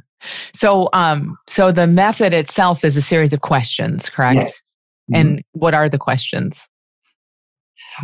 So, 0.53 0.89
um, 0.93 1.37
so 1.47 1.71
the 1.71 1.87
method 1.87 2.33
itself 2.33 2.85
is 2.85 2.95
a 2.95 3.01
series 3.01 3.33
of 3.33 3.41
questions, 3.41 4.09
correct? 4.09 4.39
Yes. 4.39 4.51
Mm-hmm. 4.51 5.15
And 5.15 5.43
what 5.51 5.73
are 5.73 5.89
the 5.89 5.97
questions? 5.97 6.67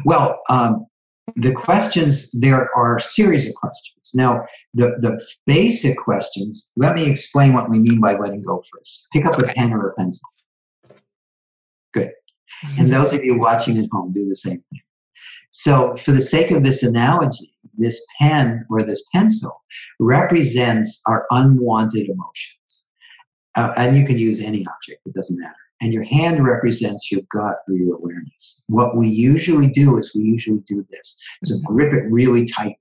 Well, 0.04 0.40
um, 0.50 0.86
the 1.36 1.54
questions 1.54 2.30
there 2.40 2.70
are 2.76 2.98
a 2.98 3.02
series 3.02 3.48
of 3.48 3.56
questions. 3.56 4.12
Now, 4.14 4.46
the 4.74 4.88
the 5.00 5.20
basic 5.48 5.98
questions. 5.98 6.72
Let 6.76 6.96
me 6.96 7.06
explain 7.10 7.54
what 7.54 7.70
we 7.70 7.80
mean 7.80 8.00
by 8.00 8.14
letting 8.16 8.44
go 8.44 8.62
first. 8.72 9.08
Pick 9.12 9.26
up 9.26 9.34
okay. 9.34 9.52
a 9.52 9.54
pen 9.54 9.74
or 9.74 9.90
a 9.90 9.94
pencil. 9.96 10.30
Good. 11.94 12.12
And 12.78 12.90
those 12.92 13.14
of 13.14 13.24
you 13.24 13.38
watching 13.40 13.78
at 13.78 13.90
home, 13.92 14.12
do 14.14 14.28
the 14.28 14.36
same 14.36 14.62
thing. 14.70 14.82
So, 15.58 15.96
for 15.96 16.12
the 16.12 16.22
sake 16.22 16.52
of 16.52 16.66
this 16.66 16.84
analogy, 16.84 17.54
this 17.78 18.06
pen 18.20 18.66
or 18.70 18.84
this 18.84 19.02
pencil 19.14 19.64
represents 20.02 21.02
our 21.08 21.26
unwanted 21.32 22.10
emotions. 22.10 22.90
Uh, 23.56 23.72
and 23.78 23.96
you 23.98 24.06
can 24.06 24.20
use 24.20 24.42
any 24.42 24.68
object, 24.68 25.02
it 25.06 25.14
doesn't 25.14 25.40
matter. 25.40 25.56
And 25.80 25.94
your 25.94 26.04
hand 26.04 26.44
represents 26.46 27.10
your 27.10 27.22
gut 27.32 27.56
or 27.70 27.74
your 27.74 27.96
awareness. 27.96 28.64
What 28.68 28.98
we 28.98 29.08
usually 29.08 29.68
do 29.72 29.98
is 29.98 30.12
we 30.14 30.24
usually 30.24 30.60
do 30.68 30.84
this. 30.90 31.18
So 31.46 31.56
grip 31.66 31.94
it 31.94 32.04
really 32.12 32.46
tight. 32.46 32.76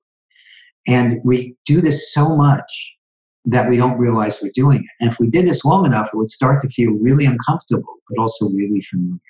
And 0.89 1.21
we 1.25 1.57
do 1.67 1.81
this 1.81 2.13
so 2.13 2.37
much 2.37 2.97
that 3.45 3.71
we 3.71 3.77
don't 3.77 3.99
realize 3.99 4.43
we're 4.43 4.51
doing 4.53 4.79
it. 4.79 4.91
And 5.01 5.13
if 5.13 5.21
we 5.21 5.31
did 5.31 5.47
this 5.47 5.65
long 5.65 5.87
enough, 5.87 6.11
it 6.13 6.17
would 6.17 6.31
start 6.31 6.61
to 6.63 6.69
feel 6.69 6.91
really 6.91 7.25
uncomfortable, 7.25 7.95
but 8.09 8.21
also 8.21 8.49
really 8.49 8.81
familiar. 8.81 9.21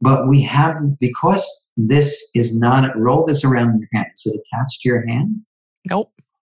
But 0.00 0.28
we 0.28 0.42
have, 0.42 0.76
because 1.00 1.44
this 1.76 2.30
is 2.34 2.58
not, 2.58 2.96
roll 2.96 3.24
this 3.24 3.44
around 3.44 3.70
in 3.70 3.80
your 3.80 3.88
hand. 3.94 4.06
Is 4.14 4.26
it 4.26 4.40
attached 4.40 4.80
to 4.82 4.88
your 4.88 5.06
hand? 5.06 5.36
Nope. 5.88 6.12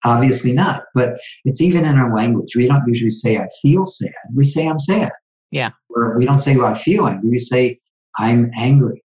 Obviously 0.05 0.53
not. 0.53 0.83
But 0.93 1.19
it's 1.45 1.61
even 1.61 1.85
in 1.85 1.97
our 1.97 2.15
language. 2.15 2.55
We 2.55 2.67
don't 2.67 2.87
usually 2.87 3.09
say, 3.09 3.37
I 3.37 3.47
feel 3.61 3.85
sad. 3.85 4.11
We 4.33 4.45
say, 4.45 4.67
I'm 4.67 4.79
sad. 4.79 5.11
Yeah. 5.51 5.71
Or 5.89 6.17
we 6.17 6.25
don't 6.25 6.37
say, 6.37 6.55
well, 6.55 6.67
I 6.67 6.77
feel 6.77 7.07
angry. 7.07 7.29
We 7.29 7.39
say, 7.39 7.79
I'm 8.17 8.51
angry. 8.57 9.03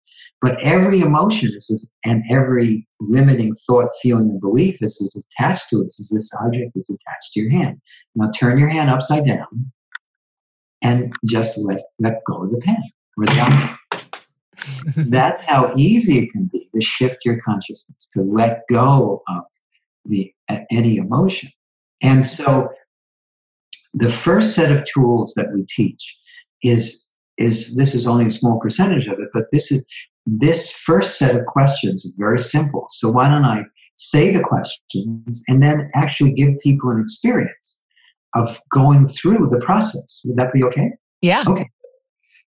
But 0.41 0.61
every 0.61 1.01
emotion 1.01 1.49
is, 1.55 1.89
and 2.05 2.23
every 2.29 2.87
limiting 2.99 3.55
thought, 3.65 3.89
feeling, 4.03 4.29
and 4.29 4.39
belief 4.39 4.81
is, 4.81 5.01
is 5.01 5.25
attached 5.39 5.69
to 5.71 5.83
us, 5.83 5.99
is 5.99 6.09
this 6.13 6.29
object 6.41 6.73
is 6.75 6.89
attached 6.89 7.33
to 7.33 7.39
your 7.41 7.51
hand. 7.51 7.81
Now 8.15 8.29
turn 8.31 8.59
your 8.59 8.69
hand 8.69 8.89
upside 8.89 9.25
down 9.25 9.71
and 10.83 11.11
just 11.25 11.57
let, 11.57 11.81
let 11.99 12.21
go 12.27 12.43
of 12.43 12.51
the 12.51 12.59
pen 12.59 12.77
or 13.17 13.25
the 13.25 13.41
object. 13.41 13.79
That's 15.09 15.43
how 15.43 15.71
easy 15.75 16.19
it 16.19 16.31
can 16.31 16.49
be 16.51 16.67
to 16.73 16.81
shift 16.81 17.23
your 17.23 17.39
consciousness, 17.41 18.09
to 18.13 18.21
let 18.23 18.61
go 18.69 19.21
of 19.27 19.43
the 20.05 20.33
uh, 20.49 20.59
any 20.71 20.97
emotion. 20.97 21.49
And 22.01 22.25
so 22.25 22.69
the 23.93 24.09
first 24.09 24.55
set 24.55 24.71
of 24.71 24.85
tools 24.85 25.33
that 25.35 25.51
we 25.53 25.65
teach 25.69 26.17
is 26.63 27.05
is 27.37 27.77
this 27.77 27.93
is 27.93 28.07
only 28.07 28.25
a 28.25 28.31
small 28.31 28.59
percentage 28.59 29.05
of 29.05 29.19
it, 29.19 29.29
but 29.33 29.45
this 29.51 29.71
is 29.71 29.87
this 30.25 30.71
first 30.71 31.19
set 31.19 31.35
of 31.35 31.45
questions 31.45 32.03
is 32.03 32.15
very 32.17 32.39
simple. 32.39 32.87
So 32.89 33.11
why 33.11 33.29
don't 33.29 33.45
I 33.45 33.61
say 33.97 34.35
the 34.35 34.43
questions 34.43 35.43
and 35.47 35.61
then 35.61 35.91
actually 35.93 36.31
give 36.31 36.59
people 36.63 36.89
an 36.89 37.01
experience 37.01 37.79
of 38.33 38.59
going 38.71 39.05
through 39.07 39.49
the 39.51 39.59
process? 39.63 40.21
Would 40.25 40.37
that 40.37 40.53
be 40.53 40.63
okay? 40.63 40.91
Yeah. 41.21 41.43
Okay 41.47 41.69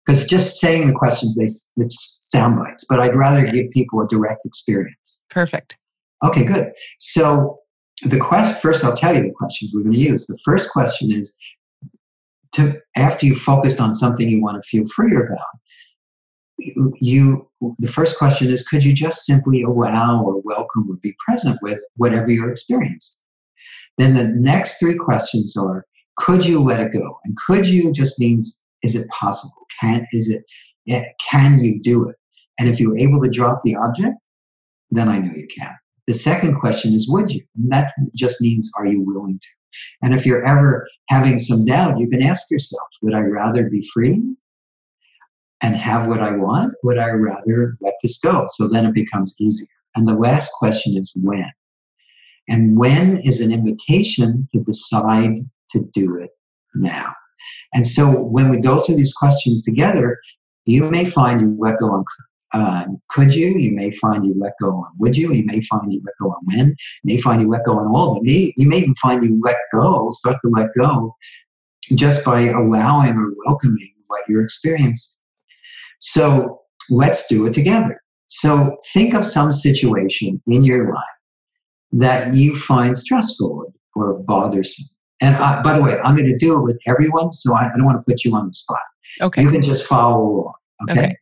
because 0.08 0.26
just 0.26 0.60
saying 0.60 0.88
the 0.88 0.94
questions 0.94 1.36
they 1.36 1.48
it's 1.84 2.30
sound 2.32 2.58
bites 2.58 2.86
but 2.88 3.00
i'd 3.00 3.16
rather 3.16 3.46
give 3.46 3.70
people 3.72 4.02
a 4.02 4.08
direct 4.08 4.46
experience. 4.46 5.24
Perfect. 5.30 5.78
Okay 6.26 6.46
good. 6.46 6.72
So 7.00 7.60
the 8.04 8.20
quest 8.20 8.62
first 8.62 8.84
i'll 8.84 8.96
tell 8.96 9.16
you 9.16 9.22
the 9.22 9.32
questions 9.32 9.72
we're 9.74 9.84
going 9.84 9.94
to 9.94 10.00
use. 10.00 10.26
The 10.26 10.40
first 10.44 10.72
question 10.72 11.12
is 11.12 11.34
to 12.54 12.80
after 12.96 13.26
you've 13.26 13.40
focused 13.40 13.80
on 13.80 13.94
something 13.94 14.30
you 14.30 14.42
want 14.42 14.62
to 14.62 14.68
feel 14.68 14.88
freer 14.88 15.28
about 15.28 15.48
you 17.00 17.48
the 17.78 17.88
first 17.88 18.18
question 18.18 18.50
is 18.50 18.68
could 18.68 18.84
you 18.84 18.94
just 18.94 19.26
simply 19.26 19.62
allow 19.62 20.24
or 20.24 20.42
welcome 20.44 20.90
or 20.90 20.96
be 21.04 21.16
present 21.24 21.58
with 21.62 21.80
whatever 21.98 22.32
you're 22.32 22.50
experiencing 22.50 23.24
then 24.00 24.16
the 24.16 24.24
next 24.24 24.80
three 24.80 24.98
questions 24.98 25.56
are 25.56 25.86
could 26.18 26.44
you 26.44 26.62
let 26.62 26.80
it 26.80 26.92
go? 26.92 27.20
And 27.24 27.38
could 27.46 27.66
you 27.66 27.94
just 27.94 28.20
means 28.20 28.60
is 28.84 28.96
it 28.96 29.08
possible? 29.10 29.66
Can 29.82 30.06
is 30.12 30.30
it? 30.30 30.44
Eh, 30.90 31.04
can 31.30 31.60
you 31.64 31.82
do 31.82 32.08
it? 32.10 32.16
And 32.60 32.70
if 32.70 32.80
you're 32.80 32.98
able 32.98 33.22
to 33.22 33.30
drop 33.30 33.62
the 33.64 33.76
object, 33.76 34.16
then 34.90 35.10
I 35.10 35.20
know 35.20 35.32
you 35.36 35.48
can. 35.56 35.76
The 36.08 36.14
second 36.14 36.60
question 36.60 36.94
is, 36.94 37.10
would 37.10 37.30
you? 37.32 37.44
And 37.58 37.72
that 37.72 37.94
just 38.16 38.42
means, 38.42 38.72
are 38.78 38.88
you 38.88 39.02
willing 39.02 39.40
to? 39.40 39.48
And 40.02 40.14
if 40.14 40.26
you're 40.26 40.46
ever 40.46 40.88
having 41.10 41.38
some 41.38 41.66
doubt, 41.66 42.00
you 42.00 42.10
can 42.10 42.22
ask 42.22 42.50
yourself, 42.50 42.88
would 43.02 43.14
I 43.14 43.20
rather 43.20 43.70
be 43.70 43.88
free 43.94 44.24
and 45.62 45.76
have 45.76 46.08
what 46.08 46.22
I 46.22 46.32
want? 46.32 46.74
Would 46.84 46.98
I 46.98 47.12
rather 47.12 47.78
let 47.82 47.94
this 48.02 48.20
go? 48.20 48.48
So 48.52 48.68
then 48.68 48.86
it 48.86 48.94
becomes 48.94 49.36
easier. 49.40 49.68
And 49.96 50.08
the 50.08 50.16
last 50.16 50.52
question 50.58 50.98
is 50.98 51.12
when. 51.24 51.52
And 52.48 52.78
when 52.78 53.18
is 53.18 53.42
an 53.42 53.52
invitation 53.52 54.48
to 54.54 54.62
decide 54.62 55.40
to 55.72 55.84
do 55.94 56.16
it 56.16 56.30
now. 56.76 57.12
And 57.74 57.86
so 57.86 58.24
when 58.24 58.50
we 58.50 58.60
go 58.60 58.80
through 58.80 58.96
these 58.96 59.14
questions 59.14 59.64
together, 59.64 60.20
you 60.66 60.90
may 60.90 61.06
find 61.06 61.42
you 61.42 61.56
let 61.60 61.80
go 61.80 61.88
on 61.88 62.06
uh, 62.54 62.86
could 63.10 63.36
you? 63.36 63.48
You 63.58 63.76
may 63.76 63.92
find 63.92 64.26
you 64.26 64.34
let 64.40 64.54
go 64.62 64.70
on 64.70 64.92
would 65.00 65.18
you? 65.18 65.34
You 65.34 65.46
may 65.46 65.60
find 65.62 65.92
you 65.92 66.02
let 66.06 66.14
go 66.22 66.30
on 66.30 66.38
when. 66.46 66.68
You 67.04 67.16
may 67.16 67.22
find 67.22 67.42
you 67.42 67.50
let 67.50 67.66
go 67.66 67.78
on 67.78 67.88
all. 67.88 68.22
You 68.24 68.68
may 68.68 68.78
even 68.78 68.96
find 68.96 69.24
you 69.24 69.40
let 69.44 69.58
go, 69.74 70.10
start 70.12 70.38
to 70.42 70.50
let 70.50 70.70
go 70.78 71.16
just 71.96 72.26
by 72.26 72.42
allowing 72.48 73.16
or 73.16 73.34
welcoming 73.46 73.94
what 74.08 74.22
you're 74.28 74.44
experiencing. 74.44 75.20
So 76.00 76.62
let's 76.90 77.28
do 77.28 77.46
it 77.48 77.54
together. 77.54 78.02
So 78.28 78.78
think 78.94 79.14
of 79.14 79.28
some 79.28 79.52
situation 79.52 80.42
in 80.48 80.64
your 80.64 80.94
life 80.94 81.04
that 81.94 82.34
you 82.34 82.56
find 82.56 82.98
stressful 82.98 83.74
or 83.96 84.20
bothersome. 84.20 84.86
And 85.22 85.36
I, 85.36 85.62
by 85.62 85.78
the 85.78 85.84
way, 85.84 86.00
I'm 86.04 86.16
going 86.16 86.30
to 86.30 86.38
do 86.38 86.58
it 86.58 86.62
with 86.62 86.80
everyone, 86.86 87.32
so 87.32 87.56
I, 87.56 87.66
I, 87.66 87.70
don't 87.76 87.86
want 87.86 88.00
to 88.00 88.06
put 88.06 88.24
you 88.24 88.36
on 88.36 88.48
the 88.48 88.54
spot. 88.54 88.80
Okay. 89.22 89.42
You 89.42 89.50
can 89.50 89.62
just 89.62 89.88
follow 89.88 90.22
along. 90.22 90.54
Okay? 90.84 91.00
okay. 91.00 91.18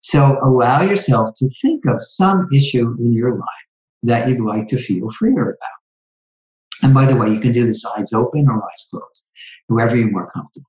So 0.00 0.38
allow 0.42 0.82
yourself 0.82 1.34
to 1.36 1.48
think 1.62 1.86
of 1.86 2.00
some 2.00 2.46
issue 2.52 2.94
in 2.98 3.12
your 3.12 3.34
life 3.36 3.66
that 4.02 4.28
you'd 4.28 4.40
like 4.40 4.66
to 4.68 4.76
feel 4.76 5.10
freer 5.12 5.50
about. 5.50 6.82
And 6.82 6.92
by 6.92 7.06
the 7.06 7.16
way, 7.16 7.30
you 7.30 7.38
can 7.38 7.52
do 7.52 7.64
this 7.64 7.84
eyes 7.96 8.12
open 8.12 8.48
or 8.48 8.56
eyes 8.62 8.88
closed, 8.90 9.30
whoever 9.68 9.96
you're 9.96 10.10
more 10.10 10.30
comfortable. 10.30 10.68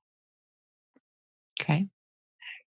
Okay. 1.60 1.86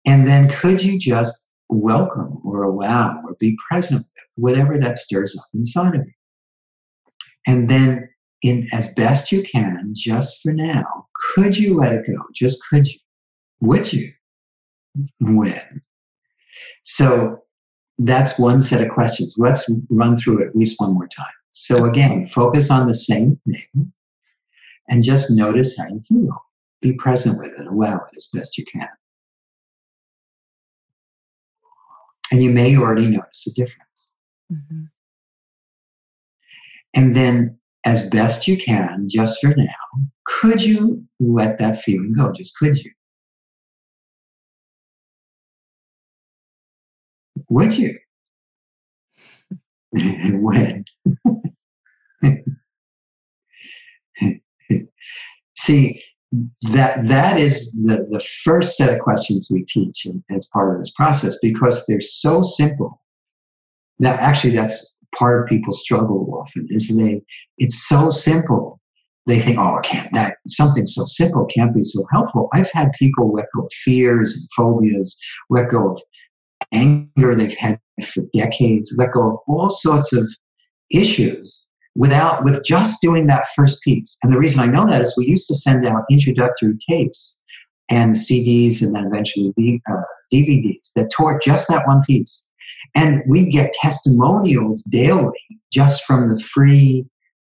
And 0.07 0.26
then 0.26 0.48
could 0.48 0.83
you 0.83 0.98
just 0.98 1.44
welcome 1.68 2.40
or 2.44 2.62
allow 2.62 3.20
or 3.24 3.35
be 3.38 3.57
present 3.68 4.00
with 4.00 4.24
whatever 4.37 4.78
that 4.78 4.98
stirs 4.98 5.37
up 5.38 5.46
inside 5.54 5.94
of 5.94 6.07
you. 6.07 6.12
And 7.46 7.68
then, 7.68 8.09
in 8.44 8.68
as 8.72 8.92
best 8.92 9.33
you 9.33 9.42
can, 9.42 9.92
just 9.94 10.42
for 10.42 10.52
now, 10.52 10.85
could 11.35 11.57
you 11.57 11.74
let 11.74 11.94
it 11.94 12.07
go? 12.07 12.18
Just 12.35 12.62
could 12.68 12.87
you? 12.87 12.98
Would 13.61 13.90
you? 13.92 14.12
When? 15.18 15.80
So 16.83 17.38
that's 17.98 18.38
one 18.38 18.61
set 18.61 18.87
of 18.87 18.92
questions. 18.92 19.37
Let's 19.38 19.68
run 19.90 20.16
through 20.16 20.42
it 20.42 20.48
at 20.48 20.57
least 20.57 20.78
one 20.78 20.92
more 20.92 21.09
time. 21.09 21.26
So 21.52 21.87
again, 21.87 22.28
focus 22.28 22.70
on 22.70 22.87
the 22.87 22.94
same 22.94 23.40
thing 23.46 23.92
and 24.88 25.02
just 25.02 25.30
notice 25.30 25.78
how 25.78 25.88
you 25.88 26.02
feel. 26.07 26.44
Be 26.83 26.92
present 26.92 27.38
with 27.38 27.59
it, 27.59 27.66
allow 27.66 27.96
it 27.96 28.16
as 28.16 28.28
best 28.35 28.59
you 28.59 28.64
can. 28.70 28.88
And 32.30 32.42
you 32.42 32.50
may 32.50 32.76
already 32.76 33.09
notice 33.09 33.46
a 33.46 33.54
difference. 33.54 34.14
Mm-hmm. 34.52 34.85
And 36.94 37.16
then, 37.16 37.59
as 37.85 38.09
best 38.11 38.49
you 38.49 38.57
can, 38.57 39.07
just 39.09 39.40
for 39.40 39.55
now, 39.57 39.64
could 40.27 40.62
you 40.62 41.05
let 41.20 41.59
that 41.59 41.83
feeling 41.83 42.14
go? 42.14 42.33
Just 42.33 42.57
could 42.57 42.79
you? 42.79 42.90
Would 47.51 47.77
you? 47.77 47.99
when? 50.40 50.85
See, 55.57 56.03
that 56.73 57.07
that 57.07 57.38
is 57.38 57.73
the, 57.85 58.07
the 58.11 58.25
first 58.42 58.77
set 58.77 58.92
of 58.92 59.01
questions 59.01 59.49
we 59.51 59.64
teach 59.64 60.07
as 60.31 60.49
part 60.53 60.75
of 60.75 60.81
this 60.81 60.90
process 60.92 61.38
because 61.40 61.85
they're 61.87 62.01
so 62.01 62.42
simple 62.42 63.01
that 64.01 64.18
actually 64.20 64.55
that's 64.55 64.93
part 65.18 65.42
of 65.42 65.48
people's 65.48 65.81
struggle 65.81 66.29
often 66.40 66.66
is 66.70 66.96
they 66.96 67.22
it's 67.59 67.88
so 67.88 68.11
simple 68.11 68.81
they 69.27 69.40
think 69.40 69.59
oh 69.59 69.81
can't 69.83 70.12
that 70.12 70.37
something 70.48 70.87
so 70.87 71.05
simple 71.07 71.46
can't 71.46 71.74
be 71.74 71.85
so 71.85 72.03
helpful 72.12 72.48
i've 72.53 72.70
had 72.72 72.90
people 72.98 73.33
let 73.33 73.46
go 73.55 73.62
of 73.62 73.72
fears 73.85 74.35
and 74.35 74.48
phobias 74.57 75.16
let 75.50 75.70
go 75.70 75.92
of 75.92 76.03
anger 76.72 77.35
they've 77.35 77.57
had 77.57 77.79
for 78.05 78.22
decades 78.33 78.94
let 78.98 79.12
go 79.12 79.33
of 79.33 79.38
all 79.46 79.70
sorts 79.70 80.12
of 80.12 80.27
issues 80.90 81.68
without 81.96 82.44
with 82.44 82.64
just 82.64 83.00
doing 83.00 83.27
that 83.29 83.48
first 83.55 83.83
piece. 83.83 84.18
And 84.22 84.33
the 84.33 84.38
reason 84.38 84.61
I 84.61 84.66
know 84.66 84.87
that 84.87 85.03
is 85.03 85.14
we 85.16 85.27
used 85.27 85.48
to 85.48 85.55
send 85.55 85.87
out 85.87 86.03
introductory 86.11 86.74
tapes 86.88 87.42
and 87.90 88.14
CDs 88.14 88.83
and 88.83 88.94
then 88.94 89.05
eventually 89.07 89.53
uh, 89.90 90.03
DVDs 90.33 90.92
that 90.96 91.11
taught 91.11 91.42
just 91.42 91.68
that 91.68 91.87
one 91.87 92.03
piece. 92.09 92.50
And 92.94 93.23
we'd 93.27 93.51
get 93.51 93.73
testimonials 93.73 94.83
daily 94.85 95.33
just 95.73 96.05
from 96.05 96.35
the 96.35 96.42
free 96.42 97.07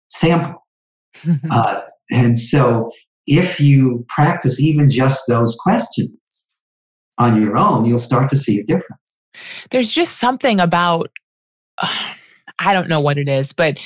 sample. 0.10 0.66
uh, 1.52 1.82
and 2.12 2.40
so 2.40 2.92
if 3.28 3.60
you 3.60 4.06
practice 4.10 4.60
even 4.60 4.90
just 4.90 5.24
those 5.28 5.56
questions 5.60 6.52
on 7.18 7.42
your 7.42 7.58
own, 7.58 7.86
you'll 7.86 8.00
start 8.00 8.30
to 8.30 8.38
see 8.38 8.60
a 8.60 8.64
difference. 8.64 9.20
There's 9.70 9.94
just 9.94 10.18
something 10.18 10.60
about, 10.60 11.12
uh, 11.78 11.88
I 12.60 12.74
don't 12.74 12.90
know 12.90 13.02
what 13.02 13.18
it 13.18 13.28
is, 13.28 13.54
but 13.54 13.80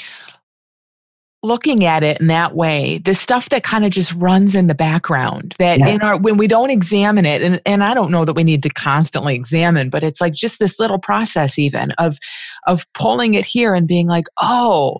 looking 1.46 1.86
at 1.86 2.04
it 2.04 2.20
in 2.20 2.28
that 2.28 2.56
way 2.56 2.98
the 3.00 3.16
stuff 3.16 3.50
that 3.50 3.64
kind 3.64 3.86
of 3.86 3.92
just 3.92 4.14
runs 4.14 4.56
in 4.56 4.68
the 4.68 4.76
background 4.76 5.56
that 5.60 5.80
yeah. 5.80 5.88
in 5.88 6.02
our 6.02 6.18
when 6.18 6.38
we 6.38 6.48
don't 6.48 6.70
examine 6.70 7.26
it 7.26 7.42
and, 7.42 7.62
and 7.66 7.84
i 7.84 7.94
don't 7.94 8.12
know 8.12 8.26
that 8.26 8.36
we 8.36 8.44
need 8.44 8.64
to 8.64 8.70
constantly 8.70 9.36
examine 9.36 9.90
but 9.90 10.04
it's 10.04 10.22
like 10.22 10.34
just 10.34 10.60
this 10.60 10.80
little 10.80 11.00
process 11.00 11.58
even 11.58 11.92
of 11.94 12.18
of 12.68 12.86
pulling 12.94 13.34
it 13.36 13.46
here 13.46 13.74
and 13.74 13.88
being 13.88 14.08
like 14.08 14.26
oh 14.42 15.00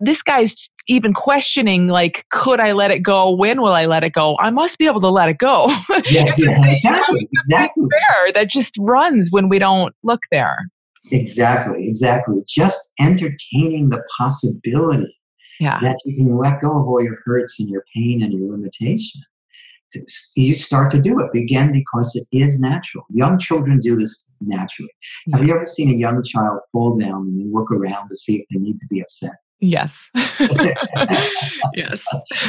this 0.00 0.22
guy's 0.22 0.70
even 0.86 1.12
questioning 1.12 1.88
like 1.88 2.24
could 2.30 2.60
i 2.60 2.72
let 2.72 2.90
it 2.90 3.00
go? 3.00 3.34
When 3.34 3.60
will 3.60 3.72
i 3.72 3.86
let 3.86 4.04
it 4.04 4.12
go? 4.12 4.36
I 4.40 4.50
must 4.50 4.78
be 4.78 4.86
able 4.86 5.00
to 5.00 5.08
let 5.08 5.28
it 5.28 5.38
go. 5.38 5.68
Yeah, 6.10 6.30
yeah 6.38 6.66
exactly 6.66 7.28
exactly. 7.32 7.84
there 7.90 8.32
that 8.34 8.48
just 8.48 8.76
runs 8.78 9.28
when 9.30 9.48
we 9.48 9.58
don't 9.58 9.94
look 10.02 10.22
there. 10.30 10.56
Exactly 11.10 11.88
exactly. 11.88 12.42
Just 12.48 12.78
entertaining 13.00 13.90
the 13.90 14.02
possibility 14.16 15.17
yeah. 15.60 15.78
that 15.80 15.98
you 16.04 16.16
can 16.16 16.36
let 16.36 16.60
go 16.60 16.78
of 16.78 16.86
all 16.86 17.02
your 17.02 17.18
hurts 17.24 17.58
and 17.60 17.68
your 17.68 17.84
pain 17.94 18.22
and 18.22 18.32
your 18.32 18.50
limitation. 18.50 19.20
You 20.36 20.54
start 20.54 20.90
to 20.92 21.00
do 21.00 21.18
it 21.20 21.38
again 21.38 21.72
because 21.72 22.14
it 22.14 22.26
is 22.36 22.60
natural. 22.60 23.04
Young 23.10 23.38
children 23.38 23.80
do 23.80 23.96
this 23.96 24.30
naturally. 24.40 24.90
Yeah. 25.26 25.38
Have 25.38 25.46
you 25.46 25.54
ever 25.54 25.64
seen 25.64 25.88
a 25.88 25.96
young 25.96 26.22
child 26.22 26.60
fall 26.70 26.98
down 26.98 27.22
and 27.22 27.52
look 27.52 27.70
around 27.70 28.08
to 28.10 28.16
see 28.16 28.36
if 28.36 28.44
they 28.52 28.60
need 28.60 28.78
to 28.78 28.86
be 28.90 29.00
upset? 29.00 29.32
Yes. 29.60 30.10
yes. 31.74 32.04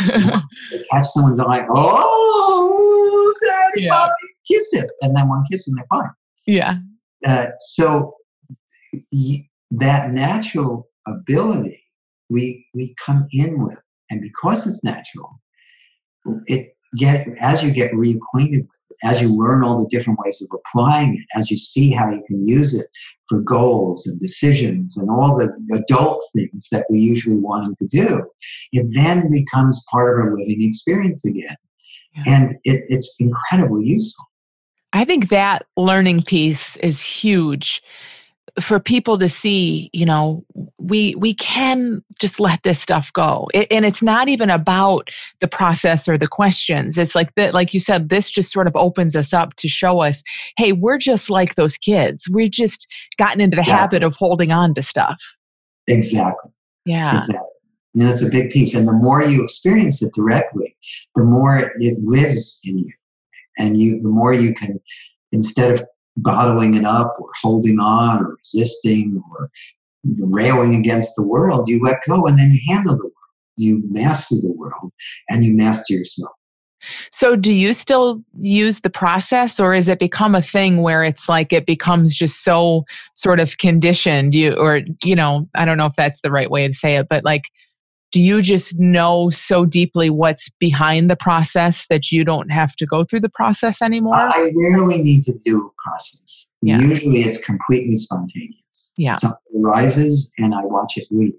they 0.08 0.84
catch 0.91 1.06
someone's 1.06 1.39
eye, 1.39 1.65
oh, 1.74 3.34
daddy, 3.43 3.84
yeah. 3.84 3.91
mommy, 3.91 4.12
kiss 4.48 4.74
it. 4.74 4.89
And 5.02 5.15
then 5.15 5.28
one 5.28 5.43
kiss 5.50 5.67
and 5.67 5.78
they're 5.78 5.86
fine. 5.89 6.10
Yeah. 6.45 6.76
Uh, 7.26 7.48
so 7.60 8.15
that 9.72 10.12
natural 10.12 10.89
ability 11.08 11.82
we 12.29 12.65
we 12.73 12.95
come 13.03 13.27
in 13.31 13.63
with, 13.63 13.79
and 14.09 14.21
because 14.21 14.67
it's 14.67 14.83
natural, 14.83 15.39
it 16.45 16.75
get 16.97 17.27
as 17.39 17.63
you 17.63 17.71
get 17.71 17.91
reacquainted 17.91 18.61
with 18.61 18.77
it, 18.89 18.97
as 19.03 19.21
you 19.21 19.29
learn 19.35 19.63
all 19.63 19.83
the 19.83 19.89
different 19.89 20.19
ways 20.19 20.41
of 20.41 20.59
applying 20.59 21.15
it, 21.15 21.25
as 21.35 21.49
you 21.51 21.57
see 21.57 21.91
how 21.91 22.09
you 22.09 22.23
can 22.27 22.45
use 22.45 22.73
it 22.73 22.87
for 23.27 23.41
goals 23.41 24.07
and 24.07 24.19
decisions 24.19 24.97
and 24.97 25.09
all 25.09 25.37
the 25.37 25.51
adult 25.75 26.23
things 26.35 26.67
that 26.71 26.85
we 26.89 26.99
usually 26.99 27.35
want 27.35 27.77
to 27.77 27.87
do, 27.87 28.23
it 28.71 28.87
then 28.93 29.31
becomes 29.31 29.83
part 29.91 30.13
of 30.13 30.25
our 30.25 30.35
living 30.35 30.63
experience 30.63 31.23
again. 31.25 31.55
Yeah. 32.15 32.23
And 32.25 32.51
it, 32.63 32.83
it's 32.89 33.15
incredibly 33.19 33.85
useful. 33.85 34.25
I 34.91 35.05
think 35.05 35.29
that 35.29 35.65
learning 35.77 36.23
piece 36.23 36.75
is 36.77 37.01
huge 37.01 37.83
for 38.59 38.79
people 38.79 39.17
to 39.17 39.29
see 39.29 39.89
you 39.93 40.05
know 40.05 40.43
we 40.77 41.15
we 41.15 41.33
can 41.33 42.03
just 42.19 42.39
let 42.39 42.63
this 42.63 42.79
stuff 42.79 43.12
go. 43.13 43.47
It, 43.53 43.67
and 43.71 43.85
it's 43.85 44.01
not 44.03 44.29
even 44.29 44.49
about 44.49 45.09
the 45.39 45.47
process 45.47 46.07
or 46.07 46.17
the 46.17 46.27
questions. 46.27 46.97
It's 46.97 47.15
like 47.15 47.33
that 47.35 47.53
like 47.53 47.73
you 47.73 47.79
said 47.79 48.09
this 48.09 48.31
just 48.31 48.51
sort 48.51 48.67
of 48.67 48.75
opens 48.75 49.15
us 49.15 49.33
up 49.33 49.55
to 49.55 49.69
show 49.69 50.01
us 50.01 50.23
hey 50.57 50.73
we're 50.73 50.97
just 50.97 51.29
like 51.29 51.55
those 51.55 51.77
kids. 51.77 52.27
We've 52.29 52.51
just 52.51 52.88
gotten 53.17 53.41
into 53.41 53.55
the 53.55 53.62
exactly. 53.62 53.79
habit 53.79 54.03
of 54.03 54.15
holding 54.15 54.51
on 54.51 54.73
to 54.75 54.81
stuff. 54.81 55.21
Exactly. 55.88 56.51
Yeah. 56.85 57.17
Exactly. 57.17 57.47
And 57.95 58.07
that's 58.07 58.21
a 58.21 58.29
big 58.29 58.51
piece. 58.51 58.75
And 58.75 58.88
the 58.88 58.93
more 58.93 59.23
you 59.23 59.43
experience 59.43 60.01
it 60.01 60.13
directly 60.13 60.75
the 61.15 61.23
more 61.23 61.71
it 61.75 61.97
lives 62.03 62.59
in 62.63 62.79
you. 62.79 62.93
And 63.57 63.79
you 63.79 64.01
the 64.01 64.09
more 64.09 64.33
you 64.33 64.53
can 64.53 64.79
instead 65.31 65.71
of 65.71 65.85
bottling 66.21 66.75
it 66.75 66.86
up 66.86 67.15
or 67.19 67.29
holding 67.41 67.79
on 67.79 68.23
or 68.23 68.36
resisting 68.36 69.21
or 69.32 69.49
railing 70.19 70.75
against 70.75 71.15
the 71.15 71.25
world, 71.25 71.67
you 71.67 71.82
let 71.84 71.97
go 72.08 72.25
and 72.25 72.38
then 72.38 72.51
you 72.51 72.73
handle 72.73 72.95
the 72.95 73.03
world. 73.03 73.13
You 73.58 73.84
master 73.89 74.36
the 74.36 74.53
world 74.55 74.91
and 75.29 75.43
you 75.43 75.53
master 75.53 75.93
yourself. 75.93 76.32
So, 77.12 77.36
do 77.36 77.51
you 77.51 77.73
still 77.73 78.23
use 78.39 78.79
the 78.79 78.89
process, 78.89 79.60
or 79.60 79.73
is 79.73 79.89
it 79.89 79.99
become 79.99 80.34
a 80.34 80.41
thing 80.41 80.82
where 80.82 81.03
it's 81.03 81.27
like 81.27 81.51
it 81.51 81.65
becomes 81.65 82.15
just 82.15 82.43
so 82.43 82.86
sort 83.15 83.41
of 83.41 83.58
conditioned? 83.58 84.34
You, 84.34 84.53
or 84.53 84.82
you 85.03 85.15
know, 85.15 85.45
I 85.55 85.65
don't 85.65 85.77
know 85.77 85.88
if 85.88 85.95
that's 85.97 86.21
the 86.21 86.32
right 86.32 86.49
way 86.49 86.67
to 86.67 86.73
say 86.73 86.95
it, 86.95 87.08
but 87.10 87.25
like, 87.25 87.49
do 88.12 88.19
you 88.19 88.41
just 88.41 88.80
know 88.80 89.30
so 89.30 89.65
deeply 89.65 90.10
what's 90.10 90.50
behind 90.60 91.10
the 91.10 91.15
process 91.15 91.86
that 91.89 92.12
you 92.12 92.24
don't 92.24 92.50
have 92.52 92.76
to 92.78 92.86
go 92.86 93.04
through 93.04 93.19
the 93.19 93.30
process 93.30 93.82
anymore? 93.82 94.15
I 94.15 94.52
rarely 94.56 95.02
need 95.02 95.24
to 95.24 95.34
do 95.45 95.67
a 95.67 95.89
process. 95.89 96.50
Yeah. 96.62 96.80
Usually 96.80 97.22
it's 97.22 97.38
completely 97.38 97.98
spontaneous. 97.98 98.93
Yeah. 98.98 99.15
Something 99.17 99.63
arises 99.63 100.34
and 100.38 100.56
I 100.56 100.62
watch 100.63 100.98
it 100.98 101.08
leave 101.12 101.34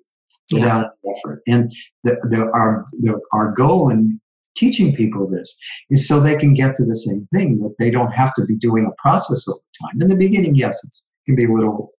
without 0.52 0.92
yeah. 1.02 1.12
effort. 1.12 1.42
And 1.46 1.72
the, 2.04 2.16
the, 2.30 2.50
our, 2.54 2.86
the, 2.92 3.20
our 3.32 3.52
goal 3.52 3.90
in 3.90 4.20
teaching 4.56 4.94
people 4.94 5.28
this 5.28 5.56
is 5.90 6.06
so 6.06 6.20
they 6.20 6.36
can 6.36 6.54
get 6.54 6.76
to 6.76 6.84
the 6.84 6.96
same 6.96 7.26
thing, 7.32 7.60
that 7.60 7.74
they 7.78 7.90
don't 7.90 8.10
have 8.12 8.32
to 8.34 8.44
be 8.46 8.56
doing 8.56 8.86
a 8.86 9.02
process 9.02 9.46
all 9.48 9.58
the 9.60 9.86
time. 9.86 10.02
In 10.02 10.08
the 10.08 10.16
beginning, 10.16 10.54
yes, 10.54 10.82
it 10.84 10.94
can 11.26 11.34
be 11.34 11.44
a 11.44 11.52
little, 11.52 11.92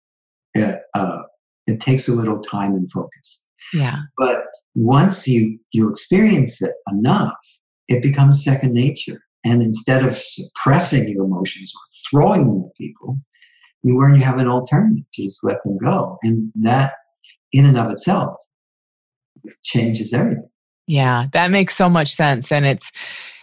uh, 0.57 0.75
uh, 0.93 1.23
it 1.67 1.79
takes 1.79 2.07
a 2.07 2.13
little 2.13 2.41
time 2.43 2.73
and 2.73 2.91
focus. 2.91 3.47
Yeah. 3.73 3.99
But 4.17 4.45
once 4.75 5.27
you 5.27 5.59
you 5.71 5.89
experience 5.89 6.61
it 6.61 6.73
enough, 6.91 7.33
it 7.87 8.01
becomes 8.01 8.43
second 8.43 8.73
nature. 8.73 9.21
And 9.43 9.63
instead 9.63 10.05
of 10.05 10.15
suppressing 10.15 11.09
your 11.09 11.25
emotions 11.25 11.73
or 11.75 11.81
throwing 12.09 12.47
them 12.47 12.63
at 12.65 12.77
people, 12.79 13.17
you 13.83 13.97
learn 13.97 14.15
you 14.15 14.23
have 14.23 14.37
an 14.37 14.47
alternative 14.47 15.03
to 15.13 15.23
just 15.23 15.43
let 15.43 15.63
them 15.63 15.77
go. 15.83 16.17
And 16.21 16.51
that 16.61 16.93
in 17.51 17.65
and 17.65 17.77
of 17.77 17.89
itself 17.89 18.35
changes 19.63 20.13
everything. 20.13 20.47
Yeah, 20.87 21.25
that 21.33 21.51
makes 21.51 21.75
so 21.75 21.89
much 21.89 22.13
sense. 22.13 22.51
And 22.51 22.65
it's 22.65 22.91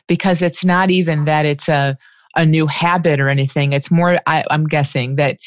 because 0.07 0.41
it's 0.41 0.65
not 0.65 0.91
even 0.91 1.25
that 1.25 1.45
it's 1.47 1.69
a 1.69 1.99
a 2.37 2.47
new 2.47 2.67
habit 2.67 3.21
or 3.21 3.29
anything. 3.29 3.73
It's 3.73 3.91
more, 3.91 4.21
I, 4.27 4.45
I'm 4.51 4.67
guessing 4.67 5.17
that 5.17 5.39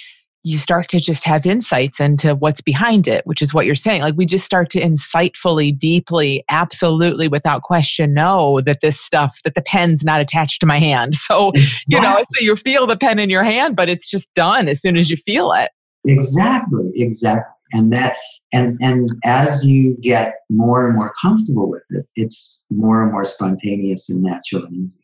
you 0.43 0.57
start 0.57 0.87
to 0.89 0.99
just 0.99 1.23
have 1.23 1.45
insights 1.45 1.99
into 1.99 2.33
what's 2.35 2.61
behind 2.61 3.07
it, 3.07 3.25
which 3.25 3.41
is 3.41 3.53
what 3.53 3.65
you're 3.65 3.75
saying. 3.75 4.01
Like 4.01 4.15
we 4.15 4.25
just 4.25 4.45
start 4.45 4.69
to 4.71 4.81
insightfully, 4.81 5.77
deeply, 5.77 6.43
absolutely 6.49 7.27
without 7.27 7.61
question 7.61 8.13
know 8.13 8.61
that 8.61 8.81
this 8.81 8.99
stuff, 8.99 9.39
that 9.43 9.55
the 9.55 9.61
pen's 9.61 10.03
not 10.03 10.19
attached 10.19 10.59
to 10.61 10.65
my 10.65 10.79
hand. 10.79 11.15
So, 11.31 11.53
you 11.87 12.01
know, 12.01 12.17
so 12.17 12.43
you 12.43 12.55
feel 12.55 12.87
the 12.87 12.97
pen 12.97 13.17
in 13.17 13.29
your 13.29 13.43
hand, 13.43 13.75
but 13.75 13.87
it's 13.87 14.09
just 14.09 14.33
done 14.33 14.67
as 14.67 14.81
soon 14.81 14.97
as 14.97 15.09
you 15.09 15.15
feel 15.15 15.51
it. 15.53 15.71
Exactly, 16.05 16.91
exactly. 16.95 17.53
And 17.73 17.93
that 17.93 18.15
and 18.51 18.77
and 18.81 19.09
as 19.23 19.63
you 19.63 19.95
get 20.01 20.33
more 20.49 20.87
and 20.87 20.95
more 20.95 21.13
comfortable 21.21 21.69
with 21.69 21.83
it, 21.91 22.05
it's 22.15 22.65
more 22.69 23.03
and 23.03 23.11
more 23.11 23.23
spontaneous 23.23 24.09
and 24.09 24.23
natural 24.23 24.65
and 24.65 24.75
easy. 24.75 24.99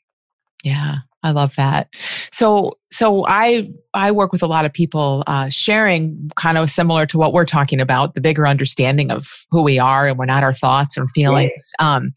Yeah. 0.68 0.98
I 1.24 1.32
love 1.32 1.56
that. 1.56 1.90
So, 2.32 2.78
so 2.92 3.26
I 3.28 3.70
I 3.94 4.12
work 4.12 4.32
with 4.32 4.44
a 4.44 4.48
lot 4.48 4.66
of 4.66 4.72
people 4.72 5.24
uh, 5.28 5.50
sharing 5.50 6.30
kind 6.36 6.58
of 6.58 6.70
similar 6.70 7.06
to 7.08 7.18
what 7.18 7.34
we're 7.34 7.46
talking 7.46 7.82
about, 7.82 8.14
the 8.14 8.22
bigger 8.22 8.48
understanding 8.48 9.12
of 9.12 9.28
who 9.50 9.64
we 9.64 9.80
are 9.80 10.08
and 10.08 10.18
we're 10.18 10.26
not 10.26 10.44
our 10.44 10.54
thoughts 10.54 10.96
and 10.96 11.10
feelings. 11.12 11.52
Yes. 11.56 11.72
Um, 11.80 12.12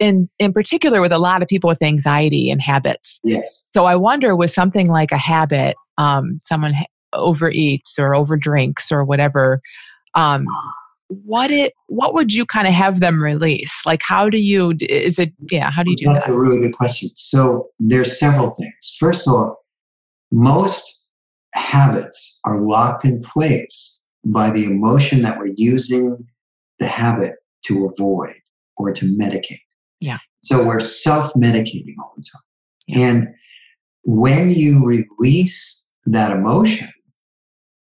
in 0.00 0.28
in 0.38 0.52
particular, 0.52 1.00
with 1.00 1.12
a 1.12 1.18
lot 1.18 1.42
of 1.42 1.48
people 1.48 1.68
with 1.68 1.82
anxiety 1.82 2.50
and 2.50 2.60
habits. 2.60 3.20
Yes. 3.22 3.70
So 3.72 3.84
I 3.84 3.96
wonder, 3.96 4.34
with 4.34 4.50
something 4.50 4.88
like 4.88 5.12
a 5.12 5.16
habit, 5.16 5.76
um, 5.96 6.38
someone 6.42 6.74
overeats 7.14 7.98
or 7.98 8.12
overdrinks 8.12 8.90
or 8.90 9.04
whatever. 9.04 9.60
Um, 10.14 10.44
what 11.08 11.50
it 11.50 11.72
what 11.88 12.14
would 12.14 12.32
you 12.32 12.46
kind 12.46 12.66
of 12.66 12.74
have 12.74 13.00
them 13.00 13.22
release? 13.22 13.82
Like 13.84 14.00
how 14.02 14.28
do 14.28 14.42
you 14.42 14.74
is 14.88 15.18
it 15.18 15.32
yeah 15.50 15.70
how 15.70 15.82
do 15.82 15.90
you 15.90 15.96
do 15.96 16.06
that? 16.06 16.12
that's 16.14 16.28
a 16.28 16.38
really 16.38 16.60
good 16.60 16.72
question. 16.72 17.10
So 17.14 17.68
there's 17.78 18.18
several 18.18 18.50
things. 18.54 18.96
First 18.98 19.26
of 19.28 19.34
all 19.34 19.56
most 20.32 21.08
habits 21.54 22.40
are 22.44 22.60
locked 22.60 23.04
in 23.04 23.20
place 23.20 24.02
by 24.24 24.50
the 24.50 24.64
emotion 24.64 25.22
that 25.22 25.38
we're 25.38 25.52
using 25.54 26.16
the 26.80 26.88
habit 26.88 27.34
to 27.66 27.86
avoid 27.86 28.34
or 28.76 28.92
to 28.92 29.04
medicate. 29.04 29.60
Yeah. 30.00 30.18
So 30.42 30.66
we're 30.66 30.80
self-medicating 30.80 31.94
all 31.98 32.12
the 32.16 32.24
time. 32.24 32.42
Yeah. 32.86 32.98
and 32.98 33.28
when 34.04 34.50
you 34.50 34.84
release 34.84 35.90
that 36.06 36.30
emotion 36.30 36.88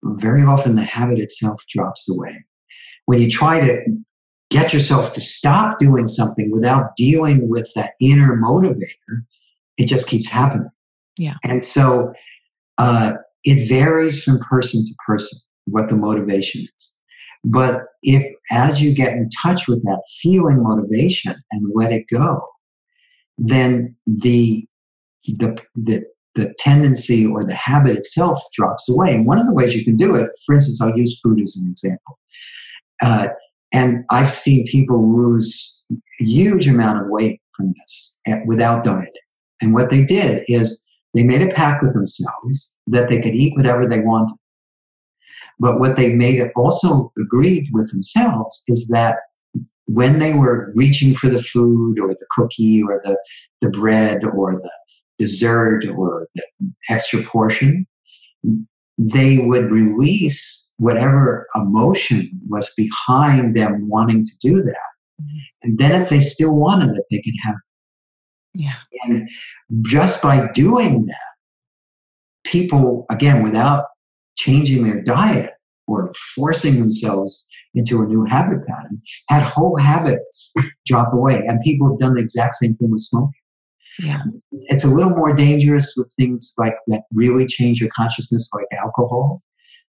very 0.03 0.43
often 0.43 0.77
the 0.77 0.85
habit 0.85 1.19
itself 1.19 1.63
drops 1.71 2.09
away 2.11 2.45
when 3.11 3.21
you 3.21 3.29
try 3.29 3.59
to 3.59 3.81
get 4.51 4.73
yourself 4.73 5.13
to 5.13 5.21
stop 5.21 5.81
doing 5.81 6.07
something 6.07 6.49
without 6.53 6.95
dealing 6.97 7.49
with 7.49 7.69
that 7.75 7.95
inner 8.01 8.37
motivator, 8.37 9.25
it 9.79 9.89
just 9.89 10.07
keeps 10.07 10.31
happening. 10.31 10.71
Yeah. 11.19 11.35
And 11.43 11.65
so 11.65 12.13
uh, 12.79 13.15
it 13.43 13.69
varies 13.69 14.23
from 14.23 14.39
person 14.49 14.87
to 14.87 14.95
person 15.05 15.41
what 15.65 15.89
the 15.89 15.97
motivation 15.97 16.69
is. 16.77 17.01
But 17.43 17.83
if 18.05 18.25
as 18.53 18.81
you 18.81 18.95
get 18.95 19.15
in 19.15 19.29
touch 19.43 19.67
with 19.67 19.83
that 19.83 20.03
feeling 20.23 20.63
motivation 20.63 21.35
and 21.51 21.73
let 21.75 21.91
it 21.91 22.05
go, 22.09 22.41
then 23.39 23.97
the 24.07 24.65
the 25.25 25.59
the 25.75 26.05
the 26.37 26.55
tendency 26.61 27.27
or 27.27 27.43
the 27.45 27.57
habit 27.57 27.97
itself 27.97 28.41
drops 28.55 28.89
away. 28.89 29.13
And 29.13 29.27
one 29.27 29.41
of 29.41 29.47
the 29.47 29.53
ways 29.53 29.75
you 29.75 29.85
can 29.85 29.97
do 29.97 30.15
it, 30.15 30.31
for 30.47 30.55
instance, 30.55 30.81
I'll 30.81 30.97
use 30.97 31.19
food 31.19 31.41
as 31.41 31.57
an 31.61 31.69
example. 31.73 32.21
Uh, 33.03 33.29
and 33.73 34.05
I've 34.11 34.31
seen 34.31 34.67
people 34.67 35.17
lose 35.17 35.87
a 35.93 36.25
huge 36.25 36.67
amount 36.67 37.01
of 37.01 37.09
weight 37.09 37.41
from 37.57 37.73
this 37.77 38.21
at, 38.27 38.47
without 38.47 38.85
dieting. 38.85 39.13
And 39.61 39.75
what 39.75 39.91
they 39.91 40.05
did 40.05 40.45
is 40.49 40.85
they 41.15 41.23
made 41.23 41.43
a 41.43 41.53
pact 41.55 41.83
with 41.83 41.95
themselves 41.95 42.77
that 42.89 43.09
they 43.09 43.21
could 43.21 43.35
eat 43.35 43.57
whatever 43.57 43.87
they 43.87 44.01
wanted. 44.01 44.37
But 45.59 45.79
what 45.79 45.97
they 45.97 46.15
made 46.15 46.43
also 46.57 47.13
agreed 47.19 47.69
with 47.73 47.91
themselves 47.91 48.63
is 48.69 48.89
that 48.89 49.17
when 49.87 50.19
they 50.19 50.33
were 50.33 50.73
reaching 50.75 51.15
for 51.15 51.29
the 51.29 51.43
food 51.43 51.99
or 51.99 52.09
the 52.09 52.27
cookie 52.31 52.83
or 52.83 53.01
the, 53.05 53.17
the 53.61 53.71
bread 53.71 54.25
or 54.25 54.61
the 54.63 54.71
dessert 55.19 55.85
or 55.97 56.29
the 56.35 56.43
extra 56.89 57.23
portion, 57.23 57.87
they 58.97 59.39
would 59.47 59.71
release 59.71 60.70
whatever 60.81 61.47
emotion 61.55 62.31
was 62.49 62.73
behind 62.75 63.55
them 63.55 63.87
wanting 63.87 64.25
to 64.25 64.33
do 64.41 64.63
that. 64.63 64.91
Mm-hmm. 65.23 65.39
And 65.63 65.79
then 65.79 66.01
if 66.01 66.09
they 66.09 66.21
still 66.21 66.59
wanted 66.59 66.97
it, 66.97 67.05
they 67.11 67.21
could 67.21 67.35
have 67.45 67.55
it. 67.55 68.63
Yeah. 68.63 68.75
And 69.05 69.29
just 69.83 70.23
by 70.23 70.49
doing 70.53 71.05
that, 71.05 71.31
people, 72.45 73.05
again, 73.11 73.43
without 73.43 73.85
changing 74.39 74.85
their 74.85 75.03
diet 75.03 75.51
or 75.87 76.15
forcing 76.35 76.81
themselves 76.81 77.47
into 77.75 78.01
a 78.01 78.07
new 78.07 78.25
habit 78.25 78.67
pattern, 78.67 79.03
had 79.29 79.43
whole 79.43 79.77
habits 79.77 80.55
drop 80.87 81.13
away. 81.13 81.45
And 81.47 81.61
people 81.61 81.91
have 81.91 81.99
done 81.99 82.15
the 82.15 82.23
exact 82.23 82.55
same 82.55 82.75
thing 82.77 82.91
with 82.91 83.03
smoking. 83.03 83.33
Yeah. 83.99 84.23
It's 84.51 84.85
a 84.85 84.89
little 84.89 85.11
more 85.11 85.35
dangerous 85.35 85.93
with 85.95 86.11
things 86.19 86.55
like 86.57 86.75
that 86.87 87.03
really 87.13 87.47
change 87.47 87.83
your 87.83 87.91
consciousness, 87.95 88.49
like 88.55 88.65
alcohol. 88.83 89.43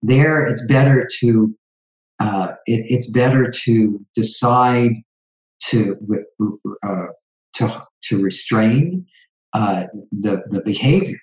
There, 0.03 0.47
it's 0.47 0.65
better 0.67 1.09
to 1.21 1.55
uh, 2.21 2.49
it, 2.67 2.87
it's 2.89 3.11
better 3.11 3.51
to 3.65 4.05
decide 4.15 4.93
to 5.71 5.97
uh, 6.87 7.07
to 7.55 7.87
to 8.05 8.23
restrain 8.23 9.07
uh, 9.55 9.85
the 10.13 10.43
the 10.51 10.61
behavior, 10.63 11.19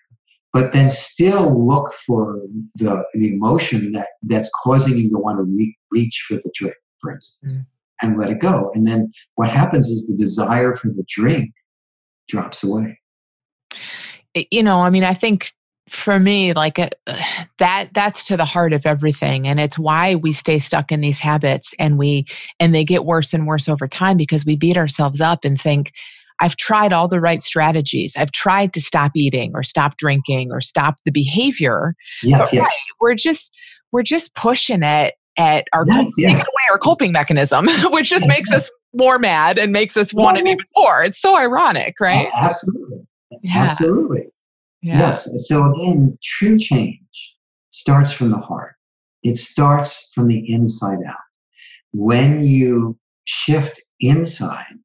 but 0.54 0.74
then 0.74 0.90
still 0.90 1.66
look 1.66 1.94
for 1.94 2.42
the 2.76 3.04
the 3.14 3.34
emotion 3.34 3.92
that 3.94 4.08
that's 4.24 4.50
causing 4.64 4.98
you 4.98 5.10
to 5.10 5.18
want 5.18 5.38
to 5.38 5.44
re- 5.44 5.78
reach 5.92 6.26
for 6.28 6.36
the 6.36 6.52
drink, 6.54 6.76
for 7.02 7.12
instance, 7.12 7.58
mm. 7.58 7.66
and 8.02 8.18
let 8.18 8.30
it 8.30 8.40
go. 8.40 8.72
And 8.74 8.88
then 8.88 9.12
what 9.36 9.50
happens 9.50 9.88
is 9.88 10.08
the 10.08 10.18
desire 10.18 10.76
for 10.76 10.90
the 10.90 11.06
drink 11.08 11.52
drops 12.28 12.64
away. 12.64 13.00
You 14.52 14.64
know, 14.64 14.80
I 14.80 14.90
mean, 14.90 15.04
I 15.04 15.14
think 15.14 15.54
for 15.90 16.20
me 16.20 16.54
like 16.54 16.80
uh, 16.80 16.90
that 17.60 17.90
that's 17.94 18.24
to 18.26 18.38
the 18.38 18.46
heart 18.46 18.74
of 18.74 18.86
everything 18.86 19.48
and 19.48 19.60
it's 19.60 19.78
why 19.78 20.16
we 20.16 20.32
stay 20.32 20.60
stuck 20.60 20.92
in 20.92 21.02
these 21.02 21.20
habits 21.20 21.74
and 21.80 21.98
we 21.98 22.26
and 22.60 22.74
they 22.74 22.84
get 22.84 23.06
worse 23.06 23.34
and 23.34 23.48
worse 23.48 23.70
over 23.70 23.88
time 23.88 24.18
because 24.18 24.46
we 24.46 24.56
beat 24.56 24.78
ourselves 24.78 25.22
up 25.22 25.46
and 25.46 25.60
think 25.60 25.92
I've 26.42 26.58
tried 26.58 26.92
all 26.92 27.08
the 27.08 27.22
right 27.22 27.42
strategies. 27.42 28.18
I've 28.18 28.34
tried 28.34 28.74
to 28.74 28.82
stop 28.82 29.14
eating 29.16 29.52
or 29.54 29.64
stop 29.64 29.96
drinking 29.96 30.52
or 30.52 30.60
stop 30.60 30.96
the 31.06 31.12
behavior. 31.12 31.96
Yes, 32.24 32.52
yes. 32.52 32.64
Right, 32.64 32.72
we're 33.00 33.16
just 33.16 33.56
we're 33.94 34.04
just 34.04 34.36
pushing 34.36 34.84
it 34.84 35.14
at 35.38 35.68
our 35.74 35.86
yes, 35.88 36.12
yes. 36.18 36.42
away 36.42 36.64
our 36.72 36.78
coping 36.78 37.12
mechanism, 37.12 37.68
which 37.86 38.10
just 38.10 38.28
makes 38.28 38.52
us 38.52 38.70
more 38.94 39.20
mad 39.20 39.58
and 39.58 39.72
makes 39.72 39.98
us 39.98 40.14
want 40.14 40.38
it 40.38 40.46
even 40.46 40.58
more. 40.76 41.04
It's 41.04 41.22
so 41.22 41.36
ironic, 41.36 41.96
right? 42.00 42.30
Absolutely. 42.36 43.08
Yeah. 43.44 43.64
Absolutely. 43.70 44.24
Yes. 44.94 45.48
So 45.48 45.72
again, 45.74 46.18
true 46.24 46.58
change 46.60 47.00
starts 47.72 48.12
from 48.12 48.32
the 48.32 48.38
heart. 48.38 48.74
It 49.24 49.38
starts 49.38 50.12
from 50.14 50.28
the 50.28 50.44
inside 50.52 51.00
out. 51.08 51.16
When 51.92 52.44
you 52.44 52.98
shift 53.26 53.82
inside, 54.00 54.76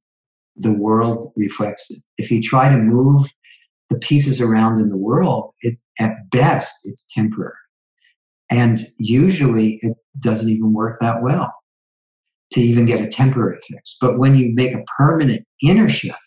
the 0.56 0.72
world 0.72 1.32
reflects 1.36 1.90
it. 1.90 1.98
If 2.18 2.30
you 2.30 2.42
try 2.42 2.68
to 2.68 2.76
move 2.76 3.30
the 3.90 3.98
pieces 3.98 4.40
around 4.40 4.80
in 4.80 4.88
the 4.88 4.96
world, 4.96 5.52
it 5.60 5.76
at 5.98 6.30
best 6.30 6.74
it's 6.84 7.06
temporary. 7.12 7.52
And 8.50 8.86
usually 8.98 9.78
it 9.82 9.96
doesn't 10.20 10.48
even 10.48 10.72
work 10.72 10.98
that 11.00 11.22
well 11.22 11.52
to 12.52 12.60
even 12.60 12.86
get 12.86 13.00
a 13.00 13.08
temporary 13.08 13.58
fix. 13.68 13.96
But 14.00 14.18
when 14.18 14.36
you 14.36 14.52
make 14.54 14.74
a 14.74 14.82
permanent 14.96 15.46
inner 15.62 15.88
shift, 15.88 16.18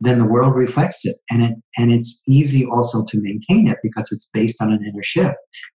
then 0.00 0.18
the 0.18 0.24
world 0.24 0.54
reflects 0.54 1.04
it. 1.04 1.16
And 1.30 1.44
it 1.44 1.54
and 1.76 1.92
it's 1.92 2.22
easy 2.26 2.66
also 2.66 3.04
to 3.06 3.20
maintain 3.20 3.68
it 3.68 3.78
because 3.82 4.10
it's 4.10 4.30
based 4.32 4.60
on 4.60 4.72
an 4.72 4.84
inner 4.84 5.02
shift 5.02 5.34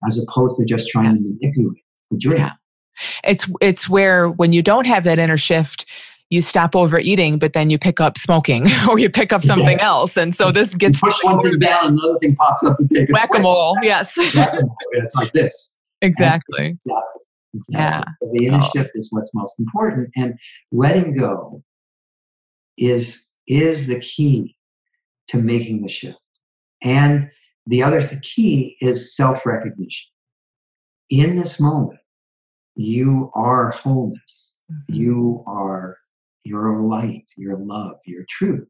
as 0.08 0.24
opposed 0.24 0.58
to 0.58 0.66
just 0.66 0.88
trying 0.90 1.06
yes. 1.06 1.24
to 1.24 1.34
manipulate 1.42 1.84
the 2.12 2.18
dream. 2.18 2.38
Yeah. 2.38 2.54
it's 3.24 3.50
it's 3.62 3.90
where 3.90 4.30
when 4.30 4.54
you 4.54 4.62
don't 4.62 4.86
have 4.86 5.04
that 5.04 5.20
inner 5.20 5.38
shift 5.38 5.86
you 6.30 6.42
stop 6.42 6.76
overeating 6.76 7.38
but 7.38 7.54
then 7.54 7.70
you 7.70 7.78
pick 7.78 8.00
up 8.00 8.18
smoking 8.18 8.68
or 8.90 8.98
you 8.98 9.10
pick 9.10 9.34
up 9.34 9.42
something 9.42 9.78
yes. 9.78 9.82
else. 9.82 10.18
And 10.18 10.36
so 10.36 10.52
this 10.52 10.74
gets 10.74 11.02
you 11.02 11.10
push 11.10 11.24
one 11.24 11.44
thing 11.44 11.60
down 11.60 11.98
another 11.98 12.20
thing 12.20 12.36
pops 12.36 12.64
up 12.64 12.78
to 12.78 12.88
take 12.88 13.10
whack-a-mole 13.10 13.78
yes. 13.82 14.18
It's 14.94 15.16
like 15.16 15.34
this. 15.34 15.78
Exactly. 16.02 16.66
And 16.66 16.74
exactly, 16.74 17.22
exactly. 17.54 17.74
yeah. 17.74 18.04
So 18.22 18.30
the 18.32 18.46
inner 18.48 18.62
oh. 18.64 18.70
shift 18.76 18.92
is 18.96 19.08
what's 19.12 19.34
most 19.34 19.60
important. 19.60 20.10
And 20.16 20.34
letting 20.72 21.16
go 21.16 21.64
is 22.78 23.28
is 23.48 23.88
the 23.88 24.00
key 24.00 24.56
to 25.28 25.38
making 25.38 25.82
the 25.82 25.90
shift. 25.90 26.18
And 26.84 27.30
the 27.68 27.84
other 27.84 28.02
th- 28.02 28.22
key 28.22 28.78
is 28.82 29.16
self 29.16 29.46
recognition. 29.46 30.10
In 31.10 31.36
this 31.36 31.60
moment, 31.60 32.00
you 32.76 33.32
are 33.36 33.72
wholeness. 33.72 34.62
Mm-hmm. 34.72 34.94
You 34.94 35.44
are 35.48 35.98
your 36.44 36.82
light, 36.82 37.26
your 37.38 37.58
love, 37.58 37.96
your 38.06 38.26
truth. 38.30 38.68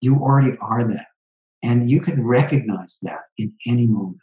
You 0.00 0.16
already 0.16 0.56
are 0.60 0.86
that. 0.88 1.06
And 1.62 1.90
you 1.90 2.00
can 2.00 2.22
recognize 2.22 2.98
that 3.02 3.22
in 3.38 3.54
any 3.66 3.86
moment. 3.86 4.18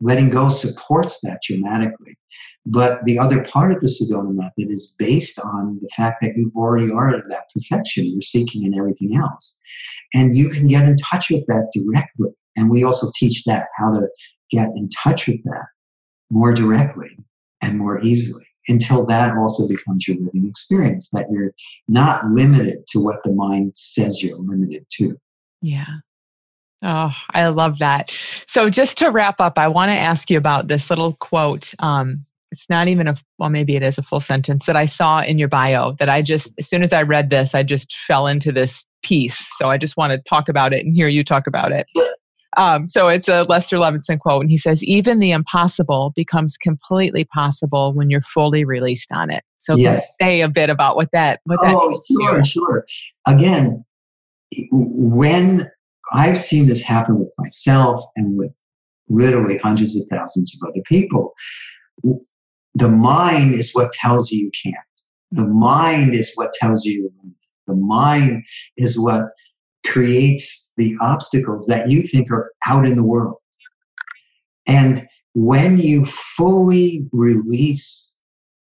Letting 0.00 0.30
go 0.30 0.48
supports 0.48 1.20
that 1.22 1.40
dramatically. 1.42 2.16
But 2.66 3.04
the 3.04 3.18
other 3.18 3.44
part 3.44 3.72
of 3.72 3.80
the 3.80 3.86
Sedona 3.86 4.34
method 4.34 4.72
is 4.72 4.94
based 4.98 5.38
on 5.38 5.78
the 5.80 5.88
fact 5.96 6.16
that 6.22 6.36
you 6.36 6.52
already 6.56 6.90
are 6.90 7.14
at 7.14 7.28
that 7.28 7.44
perfection 7.54 8.06
you're 8.06 8.20
seeking 8.20 8.64
in 8.64 8.76
everything 8.76 9.16
else. 9.16 9.60
And 10.12 10.36
you 10.36 10.48
can 10.50 10.66
get 10.66 10.86
in 10.86 10.96
touch 10.96 11.30
with 11.30 11.46
that 11.46 11.70
directly. 11.72 12.30
And 12.56 12.68
we 12.68 12.82
also 12.82 13.10
teach 13.14 13.44
that 13.44 13.66
how 13.76 13.92
to 13.92 14.08
get 14.50 14.68
in 14.74 14.88
touch 14.90 15.28
with 15.28 15.42
that 15.44 15.66
more 16.30 16.52
directly 16.52 17.16
and 17.62 17.78
more 17.78 18.00
easily 18.00 18.44
until 18.68 19.06
that 19.06 19.36
also 19.36 19.68
becomes 19.68 20.08
your 20.08 20.16
living 20.18 20.46
experience, 20.48 21.08
that 21.12 21.26
you're 21.30 21.52
not 21.86 22.24
limited 22.32 22.78
to 22.88 22.98
what 22.98 23.22
the 23.22 23.32
mind 23.32 23.76
says 23.76 24.22
you're 24.22 24.38
limited 24.38 24.84
to. 24.90 25.16
Yeah. 25.62 25.86
Oh, 26.82 27.12
I 27.30 27.46
love 27.48 27.78
that. 27.78 28.10
So, 28.46 28.68
just 28.70 28.98
to 28.98 29.10
wrap 29.10 29.40
up, 29.40 29.58
I 29.58 29.68
want 29.68 29.90
to 29.90 29.96
ask 29.96 30.30
you 30.30 30.38
about 30.38 30.68
this 30.68 30.90
little 30.90 31.14
quote. 31.14 31.72
Um, 31.78 32.24
it's 32.52 32.68
not 32.68 32.88
even 32.88 33.08
a, 33.08 33.16
well, 33.38 33.50
maybe 33.50 33.76
it 33.76 33.82
is 33.82 33.98
a 33.98 34.02
full 34.02 34.20
sentence 34.20 34.66
that 34.66 34.76
I 34.76 34.84
saw 34.84 35.20
in 35.20 35.38
your 35.38 35.48
bio 35.48 35.92
that 35.92 36.08
I 36.08 36.22
just, 36.22 36.52
as 36.58 36.68
soon 36.68 36.82
as 36.82 36.92
I 36.92 37.02
read 37.02 37.30
this, 37.30 37.54
I 37.54 37.62
just 37.62 37.94
fell 37.96 38.26
into 38.26 38.52
this 38.52 38.86
piece. 39.02 39.48
So, 39.56 39.70
I 39.70 39.78
just 39.78 39.96
want 39.96 40.12
to 40.12 40.18
talk 40.18 40.48
about 40.48 40.72
it 40.72 40.84
and 40.84 40.94
hear 40.94 41.08
you 41.08 41.24
talk 41.24 41.46
about 41.46 41.72
it. 41.72 41.86
Um, 42.56 42.88
so 42.88 43.08
it's 43.08 43.28
a 43.28 43.42
Lester 43.42 43.76
Levenson 43.76 44.18
quote, 44.18 44.40
and 44.40 44.50
he 44.50 44.56
says, 44.56 44.82
"Even 44.82 45.18
the 45.18 45.30
impossible 45.30 46.12
becomes 46.16 46.56
completely 46.56 47.24
possible 47.24 47.92
when 47.92 48.08
you're 48.08 48.22
fully 48.22 48.64
released 48.64 49.12
on 49.12 49.30
it." 49.30 49.42
So 49.58 49.76
yes. 49.76 50.06
say 50.20 50.40
a 50.40 50.48
bit 50.48 50.70
about 50.70 50.96
what 50.96 51.10
that. 51.12 51.40
What 51.44 51.60
that 51.62 51.74
oh, 51.74 52.00
sure, 52.10 52.44
sure. 52.44 52.86
Again, 53.26 53.84
when 54.70 55.68
I've 56.12 56.38
seen 56.38 56.66
this 56.66 56.82
happen 56.82 57.18
with 57.18 57.30
myself 57.38 58.04
and 58.16 58.36
with 58.36 58.52
literally 59.08 59.58
hundreds 59.58 59.96
of 59.96 60.06
thousands 60.10 60.56
of 60.60 60.68
other 60.68 60.82
people, 60.86 61.32
the 62.74 62.90
mind 62.90 63.54
is 63.54 63.74
what 63.74 63.92
tells 63.92 64.30
you 64.30 64.44
you 64.44 64.50
can't. 64.62 64.76
The 65.32 65.42
mm-hmm. 65.42 65.58
mind 65.58 66.14
is 66.14 66.32
what 66.34 66.52
tells 66.54 66.84
you. 66.84 67.10
The 67.66 67.74
mind 67.74 68.44
is 68.76 68.98
what 68.98 69.22
creates 69.86 70.72
the 70.76 70.94
obstacles 71.00 71.66
that 71.66 71.90
you 71.90 72.02
think 72.02 72.30
are 72.30 72.52
out 72.66 72.86
in 72.86 72.96
the 72.96 73.02
world. 73.02 73.36
And 74.66 75.06
when 75.34 75.78
you 75.78 76.06
fully 76.06 77.08
release 77.12 78.20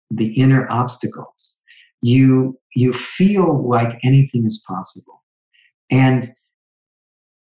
the 0.09 0.33
inner 0.33 0.69
obstacles, 0.69 1.57
you, 2.01 2.59
you 2.75 2.91
feel 2.93 3.67
like 3.67 3.99
anything 4.03 4.45
is 4.45 4.63
possible. 4.67 5.23
And 5.89 6.33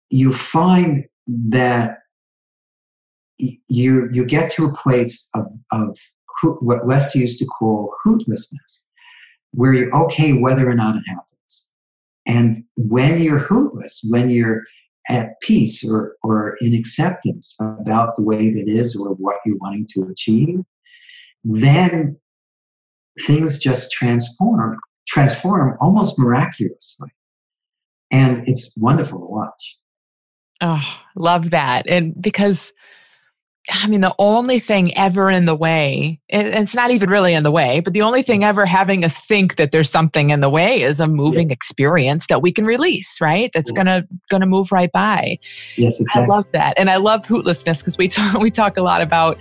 you 0.09 0.33
find 0.33 1.05
that 1.27 1.99
you, 3.37 4.09
you 4.11 4.25
get 4.25 4.51
to 4.53 4.65
a 4.65 4.73
place 4.73 5.29
of, 5.33 5.45
of 5.71 5.97
what 6.61 6.85
West 6.85 7.15
used 7.15 7.39
to 7.39 7.45
call 7.45 7.93
hootlessness, 8.05 8.87
where 9.51 9.73
you're 9.73 9.95
okay 9.95 10.39
whether 10.39 10.69
or 10.69 10.75
not 10.75 10.95
it 10.95 11.03
happens. 11.07 11.71
And 12.27 12.63
when 12.75 13.21
you're 13.21 13.39
hootless, 13.39 14.05
when 14.09 14.29
you're 14.29 14.63
at 15.09 15.39
peace 15.41 15.83
or, 15.89 16.15
or 16.21 16.55
in 16.61 16.73
acceptance 16.73 17.55
about 17.59 18.15
the 18.15 18.21
way 18.21 18.51
that 18.51 18.67
is 18.67 18.95
or 18.95 19.15
what 19.15 19.37
you're 19.45 19.57
wanting 19.57 19.87
to 19.93 20.03
achieve, 20.03 20.59
then 21.43 22.17
things 23.21 23.57
just 23.57 23.91
transform, 23.91 24.77
transform 25.07 25.77
almost 25.81 26.19
miraculously. 26.19 27.09
And 28.11 28.39
it's 28.47 28.75
wonderful 28.77 29.19
to 29.19 29.25
watch. 29.25 29.77
Oh, 30.61 30.83
love 31.15 31.51
that. 31.51 31.87
And 31.87 32.15
because 32.21 32.73
I 33.71 33.87
mean, 33.87 34.01
the 34.01 34.15
only 34.17 34.59
thing 34.59 34.95
ever 34.97 35.29
in 35.29 35.45
the 35.45 35.55
way, 35.55 36.19
it's 36.29 36.73
not 36.73 36.91
even 36.91 37.09
really 37.09 37.33
in 37.33 37.43
the 37.43 37.51
way, 37.51 37.81
but 37.81 37.93
the 37.93 38.01
only 38.01 38.23
thing 38.23 38.43
ever 38.43 38.65
having 38.65 39.03
us 39.03 39.19
think 39.19 39.57
that 39.57 39.71
there's 39.71 39.89
something 39.89 40.31
in 40.31 40.41
the 40.41 40.49
way 40.49 40.81
is 40.81 40.99
a 40.99 41.07
moving 41.07 41.49
yes. 41.49 41.55
experience 41.55 42.27
that 42.27 42.41
we 42.41 42.51
can 42.51 42.65
release, 42.65 43.21
right? 43.21 43.51
That's 43.53 43.71
gonna 43.71 44.07
gonna 44.29 44.45
move 44.45 44.71
right 44.71 44.91
by. 44.91 45.37
Yes, 45.75 45.99
exactly. 45.99 46.23
I 46.23 46.27
love 46.27 46.51
that, 46.51 46.73
and 46.77 46.89
I 46.89 46.95
love 46.97 47.25
hootlessness 47.25 47.81
because 47.81 47.97
we 47.97 48.07
talk 48.07 48.39
we 48.41 48.49
talk 48.49 48.77
a 48.77 48.81
lot 48.81 49.01
about 49.01 49.37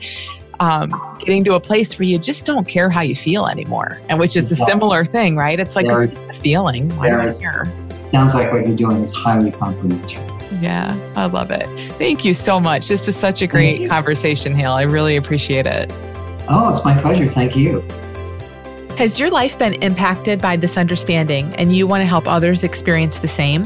um, 0.60 0.90
getting 1.20 1.44
to 1.44 1.54
a 1.54 1.60
place 1.60 1.98
where 1.98 2.06
you 2.06 2.18
just 2.18 2.44
don't 2.44 2.66
care 2.66 2.90
how 2.90 3.00
you 3.00 3.16
feel 3.16 3.46
anymore, 3.46 4.00
and 4.08 4.18
which 4.18 4.36
is 4.36 4.50
a 4.52 4.56
similar 4.56 5.04
thing, 5.04 5.36
right? 5.36 5.58
It's 5.58 5.76
like 5.76 5.86
it's 5.86 6.14
just 6.14 6.28
a 6.28 6.34
feeling. 6.34 6.90
Why 6.96 7.10
do 7.10 7.18
I 7.18 7.30
care? 7.30 7.72
Sounds 8.12 8.34
like 8.34 8.52
what 8.52 8.66
you're 8.66 8.76
doing 8.76 9.02
is 9.02 9.12
highly 9.12 9.52
complimentary. 9.52 10.37
Yeah, 10.60 10.96
I 11.16 11.26
love 11.26 11.50
it. 11.50 11.66
Thank 11.92 12.24
you 12.24 12.34
so 12.34 12.58
much. 12.58 12.88
This 12.88 13.06
is 13.06 13.16
such 13.16 13.42
a 13.42 13.46
great 13.46 13.88
conversation, 13.88 14.54
Hale. 14.54 14.72
I 14.72 14.82
really 14.82 15.16
appreciate 15.16 15.66
it. 15.66 15.92
Oh, 16.48 16.68
it's 16.68 16.84
my 16.84 17.00
pleasure. 17.00 17.28
Thank 17.28 17.56
you. 17.56 17.84
Has 18.96 19.20
your 19.20 19.30
life 19.30 19.58
been 19.58 19.74
impacted 19.74 20.40
by 20.40 20.56
this 20.56 20.76
understanding 20.76 21.54
and 21.56 21.76
you 21.76 21.86
want 21.86 22.00
to 22.00 22.06
help 22.06 22.26
others 22.26 22.64
experience 22.64 23.20
the 23.20 23.28
same? 23.28 23.64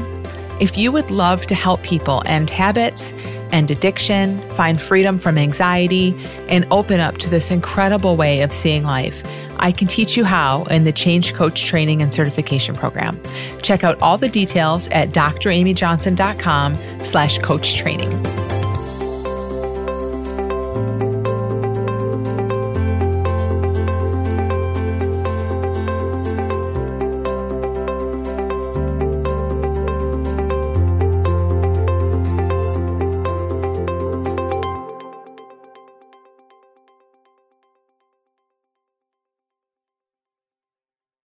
If 0.61 0.77
you 0.77 0.91
would 0.91 1.09
love 1.09 1.47
to 1.47 1.55
help 1.55 1.81
people 1.81 2.21
end 2.27 2.51
habits, 2.51 3.11
end 3.51 3.71
addiction, 3.71 4.39
find 4.51 4.79
freedom 4.79 5.17
from 5.17 5.37
anxiety, 5.37 6.15
and 6.49 6.67
open 6.69 6.99
up 6.99 7.17
to 7.19 7.29
this 7.29 7.49
incredible 7.49 8.15
way 8.15 8.41
of 8.41 8.51
seeing 8.53 8.83
life, 8.83 9.23
I 9.63 9.71
can 9.71 9.87
teach 9.87 10.17
you 10.17 10.25
how 10.25 10.65
in 10.65 10.83
the 10.83 10.91
Change 10.91 11.33
Coach 11.33 11.65
Training 11.65 12.01
and 12.01 12.13
Certification 12.13 12.75
Program. 12.75 13.19
Check 13.61 13.85
out 13.85 13.99
all 14.01 14.17
the 14.17 14.27
details 14.27 14.89
at 14.89 15.09
dramyjohnson.com 15.09 16.75
slash 16.99 17.37
coach 17.39 17.75
training. 17.75 18.52